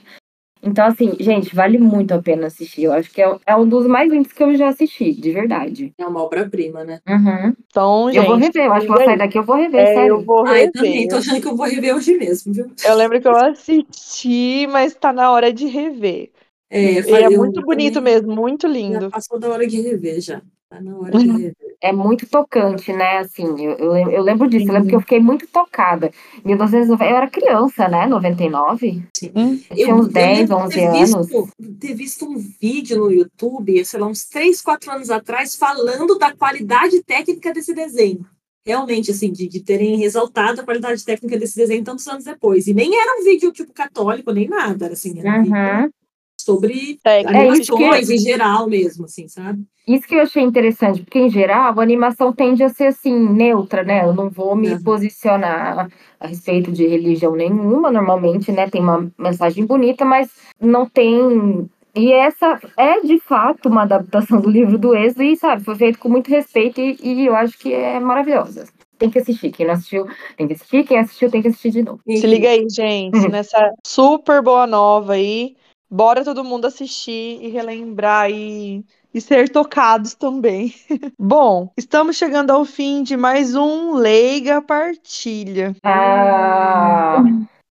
Então, 0.63 0.87
assim, 0.87 1.13
gente, 1.21 1.55
vale 1.55 1.79
muito 1.79 2.13
a 2.13 2.23
pena 2.23 2.47
assistir. 2.49 2.85
Eu 2.85 2.93
acho 2.93 3.11
que 3.11 3.23
é, 3.23 3.37
é 3.47 3.57
um 3.57 3.69
dos 3.69 3.87
mais 3.87 4.11
lindos 4.11 4.33
que 4.33 4.43
eu 4.43 4.55
já 4.57 4.69
assisti, 4.69 5.13
de 5.13 5.33
verdade. 5.33 5.95
É 5.99 6.07
uma 6.07 6.23
obra-prima, 6.23 6.85
né? 6.85 7.01
Uhum. 7.09 7.55
Então, 7.67 8.11
Eu 8.11 8.25
vou 8.25 8.39
gente, 8.39 8.57
rever, 8.59 8.67
eu 8.67 8.73
acho 8.73 8.87
que 8.87 8.93
vou 8.93 9.05
sair 9.05 9.19
daqui, 9.19 9.39
eu 9.39 9.45
vou 9.45 9.57
rever, 9.57 9.81
É, 9.81 9.95
sério. 9.95 10.09
eu 10.09 10.25
vou 10.25 10.47
Ah, 10.47 10.61
eu 10.63 10.73
também. 10.73 10.93
rever. 10.93 11.09
Tô 11.09 11.17
achando 11.17 11.41
que 11.41 11.49
eu 11.49 11.57
vou 11.57 11.67
rever 11.67 11.95
hoje 11.95 12.17
mesmo, 12.17 12.53
viu? 12.53 12.67
Eu 12.85 12.95
lembro 12.97 13.21
que 13.21 13.29
eu 13.29 13.37
assisti, 13.37 14.67
mas 14.69 14.95
tá 14.95 15.13
na 15.13 15.31
hora 15.31 15.53
de 15.53 15.67
rever. 15.67 16.31
É, 16.71 16.99
é 16.99 17.29
muito 17.31 17.63
bonito 17.63 17.95
também 17.95 18.15
mesmo, 18.15 18.35
muito 18.35 18.67
Já 18.67 18.73
lindo. 18.73 19.11
passou 19.11 19.39
da 19.39 19.49
hora 19.49 19.67
de 19.67 19.81
rever, 19.81 20.21
já. 20.21 20.43
Tá 20.71 20.83
na 20.83 20.99
hora 20.99 21.17
de 21.17 21.27
rever. 21.27 21.57
É 21.81 21.93
muito 21.93 22.27
tocante, 22.27 22.93
né? 22.93 23.19
Assim, 23.19 23.65
eu, 23.65 23.73
eu, 23.79 24.11
eu 24.11 24.23
lembro 24.23 24.47
disso, 24.49 24.69
eu 24.69 24.73
lembro 24.75 24.89
que 24.89 24.97
eu 24.97 25.01
fiquei 25.01 25.19
muito 25.19 25.47
tocada. 25.47 26.11
Em 26.45 26.49
1990, 26.49 27.11
eu 27.11 27.17
era 27.17 27.31
criança, 27.31 27.89
né? 27.89 28.07
99. 28.07 29.03
Hum. 29.35 29.61
Eu 29.71 29.77
tinha 29.77 29.95
uns 29.95 30.09
10, 30.09 30.39
lembro 30.41 30.57
11 30.57 30.75
ter 30.75 30.87
anos. 30.87 31.27
Visto, 31.27 31.49
ter 31.81 31.95
visto 31.95 32.25
um 32.27 32.37
vídeo 32.37 32.99
no 32.99 33.11
YouTube, 33.11 33.83
sei 33.85 33.99
lá, 33.99 34.07
uns 34.07 34.25
3, 34.29 34.61
4 34.61 34.91
anos 34.91 35.09
atrás, 35.09 35.55
falando 35.55 36.19
da 36.19 36.35
qualidade 36.35 37.03
técnica 37.03 37.53
desse 37.53 37.73
desenho. 37.73 38.27
Realmente, 38.67 39.11
assim, 39.11 39.33
de, 39.33 39.49
de 39.49 39.61
terem 39.61 40.05
exaltado 40.05 40.61
a 40.61 40.65
qualidade 40.65 41.03
técnica 41.03 41.39
desse 41.39 41.57
desenho 41.57 41.83
tantos 41.83 42.07
anos 42.07 42.25
depois. 42.25 42.67
E 42.67 42.75
nem 42.75 42.95
era 42.95 43.19
um 43.19 43.25
vídeo, 43.25 43.51
tipo, 43.53 43.73
católico, 43.73 44.31
nem 44.33 44.47
nada. 44.47 44.85
Era, 44.85 44.93
assim, 44.93 45.19
era 45.19 45.41
um 45.41 45.45
Uhum. 45.45 45.91
Sobre 46.39 46.99
É, 47.05 47.21
É 47.23 47.27
animações 47.29 48.11
em 48.11 48.19
geral 48.19 48.69
mesmo, 48.69 49.05
assim, 49.05 49.29
sabe? 49.29 49.63
Isso 49.87 50.07
que 50.07 50.15
eu 50.15 50.21
achei 50.21 50.43
interessante, 50.43 51.03
porque 51.03 51.19
em 51.19 51.31
geral 51.31 51.79
a 51.79 51.83
animação 51.83 52.31
tende 52.33 52.63
a 52.63 52.69
ser 52.69 52.89
assim, 52.89 53.15
neutra, 53.31 53.83
né? 53.83 54.05
Eu 54.05 54.15
não 54.15 54.29
vou 54.29 54.55
me 54.55 54.69
Uhum. 54.69 54.83
posicionar 54.83 55.89
a 56.21 56.27
respeito 56.27 56.71
de 56.71 56.87
religião 56.87 57.35
nenhuma, 57.35 57.91
normalmente, 57.91 58.53
né? 58.53 58.69
Tem 58.69 58.83
uma 58.83 59.11
mensagem 59.19 59.65
bonita, 59.65 60.05
mas 60.05 60.31
não 60.61 60.87
tem. 60.87 61.69
E 61.95 62.13
essa 62.13 62.61
é 62.77 63.01
de 63.01 63.19
fato 63.19 63.69
uma 63.71 63.83
adaptação 63.83 64.41
do 64.41 64.51
livro 64.51 64.79
do 64.79 64.95
Êxodo, 64.95 65.23
e 65.23 65.37
sabe, 65.37 65.65
foi 65.65 65.75
feito 65.75 65.99
com 65.99 66.09
muito 66.11 66.29
respeito 66.29 66.81
e, 66.81 66.99
e 67.03 67.27
eu 67.27 67.35
acho 67.35 67.59
que 67.59 67.73
é 67.73 67.99
maravilhosa. 67.99 68.67
Tem 68.99 69.09
que 69.09 69.19
assistir. 69.21 69.51
Quem 69.53 69.65
não 69.67 69.75
assistiu, 69.75 70.07
tem 70.37 70.47
que 70.49 70.53
assistir. 70.55 70.85
Quem 70.85 70.99
assistiu, 70.99 71.31
tem 71.31 71.41
que 71.41 71.49
assistir 71.49 71.71
de 71.71 71.83
novo. 71.83 72.01
Se 72.05 72.27
liga 72.27 72.49
aí, 72.51 72.67
gente, 72.69 73.17
nessa 73.31 73.73
super 73.87 74.43
boa 74.43 74.67
nova 74.67 75.15
aí. 75.15 75.57
Bora 75.91 76.23
todo 76.23 76.45
mundo 76.45 76.67
assistir 76.67 77.43
e 77.43 77.49
relembrar 77.49 78.31
e, 78.31 78.85
e 79.13 79.21
ser 79.21 79.49
tocados 79.49 80.15
também. 80.15 80.75
Bom, 81.19 81.73
estamos 81.79 82.17
chegando 82.17 82.51
ao 82.51 82.65
fim 82.67 83.03
de 83.03 83.17
mais 83.17 83.55
um 83.55 83.95
Leiga 83.95 84.61
Partilha. 84.61 85.75
Ah, 85.83 87.23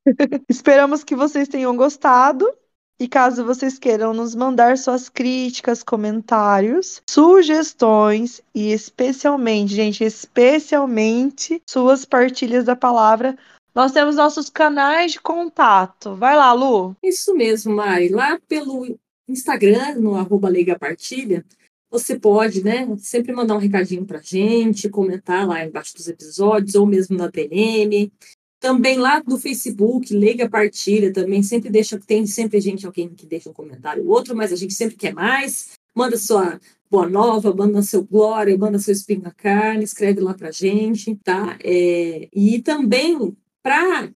Esperamos 0.48 1.04
que 1.04 1.14
vocês 1.14 1.46
tenham 1.46 1.76
gostado. 1.76 2.50
E 2.98 3.06
caso 3.06 3.44
vocês 3.44 3.78
queiram 3.78 4.14
nos 4.14 4.34
mandar 4.34 4.78
suas 4.78 5.10
críticas, 5.10 5.82
comentários, 5.82 7.02
sugestões 7.06 8.40
e 8.54 8.72
especialmente, 8.72 9.74
gente, 9.74 10.02
especialmente 10.02 11.62
suas 11.68 12.06
partilhas 12.06 12.64
da 12.64 12.74
palavra, 12.74 13.36
nós 13.76 13.92
temos 13.92 14.16
nossos 14.16 14.48
canais 14.48 15.12
de 15.12 15.20
contato. 15.20 16.16
Vai 16.16 16.34
lá, 16.34 16.50
Lu. 16.54 16.96
Isso 17.02 17.34
mesmo, 17.34 17.74
Mari. 17.74 18.08
Lá 18.08 18.40
pelo 18.48 18.98
Instagram, 19.28 19.96
no 19.96 20.14
arroba 20.14 20.48
Partilha, 20.80 21.44
você 21.90 22.18
pode, 22.18 22.64
né, 22.64 22.88
sempre 22.96 23.34
mandar 23.34 23.54
um 23.54 23.58
recadinho 23.58 24.06
pra 24.06 24.22
gente, 24.22 24.88
comentar 24.88 25.46
lá 25.46 25.62
embaixo 25.62 25.94
dos 25.94 26.08
episódios, 26.08 26.74
ou 26.74 26.86
mesmo 26.86 27.18
na 27.18 27.26
DM. 27.26 28.10
Também 28.58 28.96
lá 28.96 29.22
no 29.26 29.36
Facebook, 29.36 30.16
Leiga 30.16 30.48
Partilha, 30.48 31.12
também 31.12 31.42
sempre 31.42 31.68
deixa, 31.68 31.98
tem 31.98 32.26
sempre 32.26 32.58
gente, 32.62 32.86
alguém 32.86 33.10
que 33.10 33.26
deixa 33.26 33.50
um 33.50 33.52
comentário 33.52 34.02
ou 34.04 34.08
outro, 34.08 34.34
mas 34.34 34.54
a 34.54 34.56
gente 34.56 34.72
sempre 34.72 34.96
quer 34.96 35.12
mais. 35.12 35.72
Manda 35.94 36.16
sua 36.16 36.58
boa 36.90 37.06
nova, 37.06 37.54
manda 37.54 37.82
seu 37.82 38.02
glória, 38.02 38.56
manda 38.56 38.78
seu 38.78 38.94
espinho 38.94 39.20
na 39.20 39.32
carne, 39.32 39.84
escreve 39.84 40.20
lá 40.20 40.32
pra 40.32 40.50
gente, 40.50 41.14
tá? 41.16 41.58
É, 41.62 42.26
e 42.32 42.62
também 42.62 43.36
para 43.66 44.08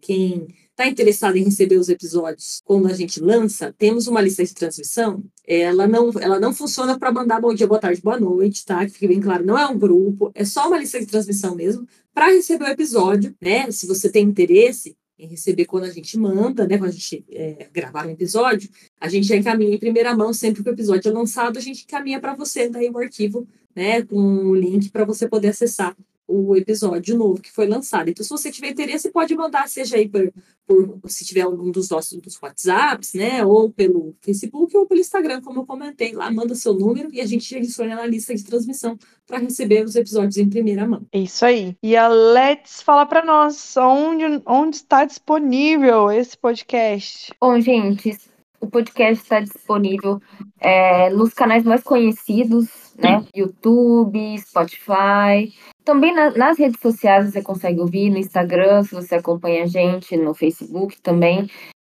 quem 0.00 0.48
está 0.70 0.86
interessado 0.86 1.36
em 1.36 1.44
receber 1.44 1.76
os 1.76 1.90
episódios 1.90 2.62
quando 2.64 2.86
a 2.86 2.94
gente 2.94 3.20
lança, 3.20 3.74
temos 3.76 4.06
uma 4.06 4.22
lista 4.22 4.42
de 4.42 4.54
transmissão. 4.54 5.22
Ela 5.46 5.86
não, 5.86 6.10
ela 6.18 6.40
não 6.40 6.54
funciona 6.54 6.98
para 6.98 7.12
mandar 7.12 7.42
bom 7.42 7.52
dia, 7.52 7.66
boa 7.66 7.78
tarde, 7.78 8.00
boa 8.00 8.18
noite, 8.18 8.64
tá? 8.64 8.82
Que 8.86 8.92
fique 8.92 9.06
bem 9.06 9.20
claro, 9.20 9.44
não 9.44 9.58
é 9.58 9.66
um 9.66 9.78
grupo, 9.78 10.32
é 10.34 10.46
só 10.46 10.66
uma 10.66 10.78
lista 10.78 10.98
de 10.98 11.04
transmissão 11.04 11.54
mesmo 11.54 11.86
para 12.14 12.28
receber 12.28 12.64
o 12.64 12.68
episódio, 12.68 13.36
né? 13.38 13.70
Se 13.70 13.86
você 13.86 14.08
tem 14.08 14.24
interesse 14.24 14.96
em 15.18 15.28
receber 15.28 15.66
quando 15.66 15.84
a 15.84 15.90
gente 15.90 16.18
manda, 16.18 16.66
né? 16.66 16.78
Quando 16.78 16.88
a 16.88 16.94
gente 16.94 17.22
é, 17.32 17.68
gravar 17.70 18.06
um 18.06 18.12
episódio, 18.12 18.70
a 18.98 19.10
gente 19.10 19.26
já 19.26 19.36
encaminha 19.36 19.74
em 19.74 19.78
primeira 19.78 20.16
mão 20.16 20.32
sempre 20.32 20.62
que 20.62 20.70
o 20.70 20.72
episódio 20.72 21.10
é 21.10 21.12
lançado, 21.12 21.58
a 21.58 21.60
gente 21.60 21.84
encaminha 21.84 22.18
para 22.18 22.34
você 22.34 22.70
daí 22.70 22.88
o 22.88 22.96
arquivo, 22.96 23.46
né? 23.76 24.00
Com 24.00 24.16
o 24.16 24.54
link 24.54 24.90
para 24.90 25.04
você 25.04 25.28
poder 25.28 25.48
acessar 25.48 25.94
o 26.26 26.56
episódio 26.56 27.16
novo 27.16 27.40
que 27.40 27.52
foi 27.52 27.66
lançado. 27.66 28.08
Então, 28.08 28.24
se 28.24 28.30
você 28.30 28.50
tiver 28.50 28.70
interesse, 28.70 29.10
pode 29.10 29.34
mandar, 29.34 29.68
seja 29.68 29.96
aí 29.96 30.08
por, 30.08 30.32
por 30.66 31.00
se 31.10 31.24
tiver 31.24 31.42
algum 31.42 31.70
dos 31.70 31.90
nossos 31.90 32.18
dos 32.20 32.40
WhatsApps, 32.40 33.14
né? 33.14 33.44
Ou 33.44 33.70
pelo 33.70 34.14
Facebook 34.20 34.76
ou 34.76 34.86
pelo 34.86 35.00
Instagram, 35.00 35.42
como 35.42 35.60
eu 35.60 35.66
comentei. 35.66 36.12
Lá 36.12 36.30
manda 36.30 36.54
seu 36.54 36.72
número 36.72 37.10
e 37.12 37.20
a 37.20 37.26
gente 37.26 37.54
adiciona 37.54 37.94
na 37.94 38.06
lista 38.06 38.34
de 38.34 38.44
transmissão 38.44 38.98
para 39.26 39.38
receber 39.38 39.84
os 39.84 39.96
episódios 39.96 40.36
em 40.38 40.48
primeira 40.48 40.86
mão. 40.86 41.02
É 41.12 41.18
Isso 41.18 41.44
aí. 41.44 41.76
E 41.82 41.96
a 41.96 42.08
Let's 42.08 42.80
fala 42.82 43.04
para 43.04 43.24
nós 43.24 43.76
onde, 43.76 44.24
onde 44.46 44.76
está 44.76 45.04
disponível 45.04 46.10
esse 46.10 46.36
podcast. 46.36 47.32
Bom, 47.40 47.60
gente, 47.60 48.18
o 48.64 48.66
podcast 48.66 49.22
está 49.22 49.40
disponível 49.40 50.20
é, 50.58 51.10
nos 51.10 51.34
canais 51.34 51.64
mais 51.64 51.82
conhecidos, 51.82 52.83
né? 52.96 53.24
YouTube, 53.34 54.38
Spotify. 54.38 55.52
Também 55.84 56.14
na- 56.14 56.30
nas 56.30 56.58
redes 56.58 56.80
sociais 56.80 57.30
você 57.30 57.42
consegue 57.42 57.80
ouvir, 57.80 58.10
no 58.10 58.18
Instagram, 58.18 58.82
se 58.84 58.94
você 58.94 59.16
acompanha 59.16 59.64
a 59.64 59.66
gente, 59.66 60.16
no 60.16 60.34
Facebook 60.34 61.00
também. 61.00 61.48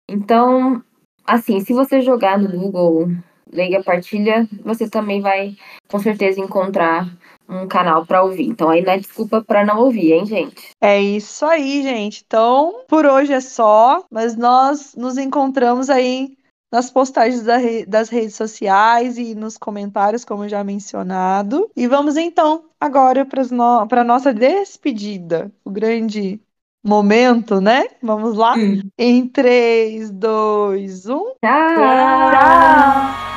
Então, 0.09 0.81
assim, 1.25 1.59
se 1.59 1.73
você 1.73 2.01
jogar 2.01 2.37
no 2.37 2.49
Google 2.49 3.09
Leiga 3.51 3.83
Partilha, 3.83 4.47
você 4.63 4.89
também 4.89 5.21
vai 5.21 5.55
com 5.89 5.99
certeza 5.99 6.39
encontrar 6.39 7.07
um 7.47 7.67
canal 7.67 8.05
para 8.05 8.23
ouvir. 8.23 8.47
Então 8.47 8.69
aí 8.69 8.81
não 8.81 8.93
é 8.93 8.97
desculpa 8.97 9.43
para 9.43 9.65
não 9.65 9.79
ouvir, 9.79 10.13
hein, 10.13 10.25
gente? 10.25 10.71
É 10.81 10.99
isso 10.99 11.45
aí, 11.45 11.83
gente. 11.83 12.23
Então, 12.25 12.83
por 12.87 13.05
hoje 13.05 13.33
é 13.33 13.39
só, 13.41 14.03
mas 14.09 14.35
nós 14.35 14.95
nos 14.95 15.17
encontramos 15.17 15.89
aí 15.89 16.35
nas 16.73 16.89
postagens 16.89 17.43
da 17.43 17.57
re- 17.57 17.85
das 17.85 18.09
redes 18.09 18.35
sociais 18.35 19.19
e 19.19 19.35
nos 19.35 19.59
comentários, 19.59 20.25
como 20.25 20.49
já 20.49 20.63
mencionado. 20.63 21.69
E 21.75 21.87
vamos 21.87 22.17
então 22.17 22.63
agora 22.79 23.23
para 23.23 24.01
a 24.01 24.03
nossa 24.03 24.33
despedida, 24.33 25.51
o 25.63 25.69
grande 25.69 26.41
momento, 26.83 27.61
né? 27.61 27.85
Vamos 28.01 28.35
lá? 28.35 28.55
Hum. 28.57 28.81
Em 28.97 29.27
3, 29.27 30.09
2, 30.09 31.05
1. 31.05 31.35
Tchau! 31.43 31.75
Tchau! 31.77 33.32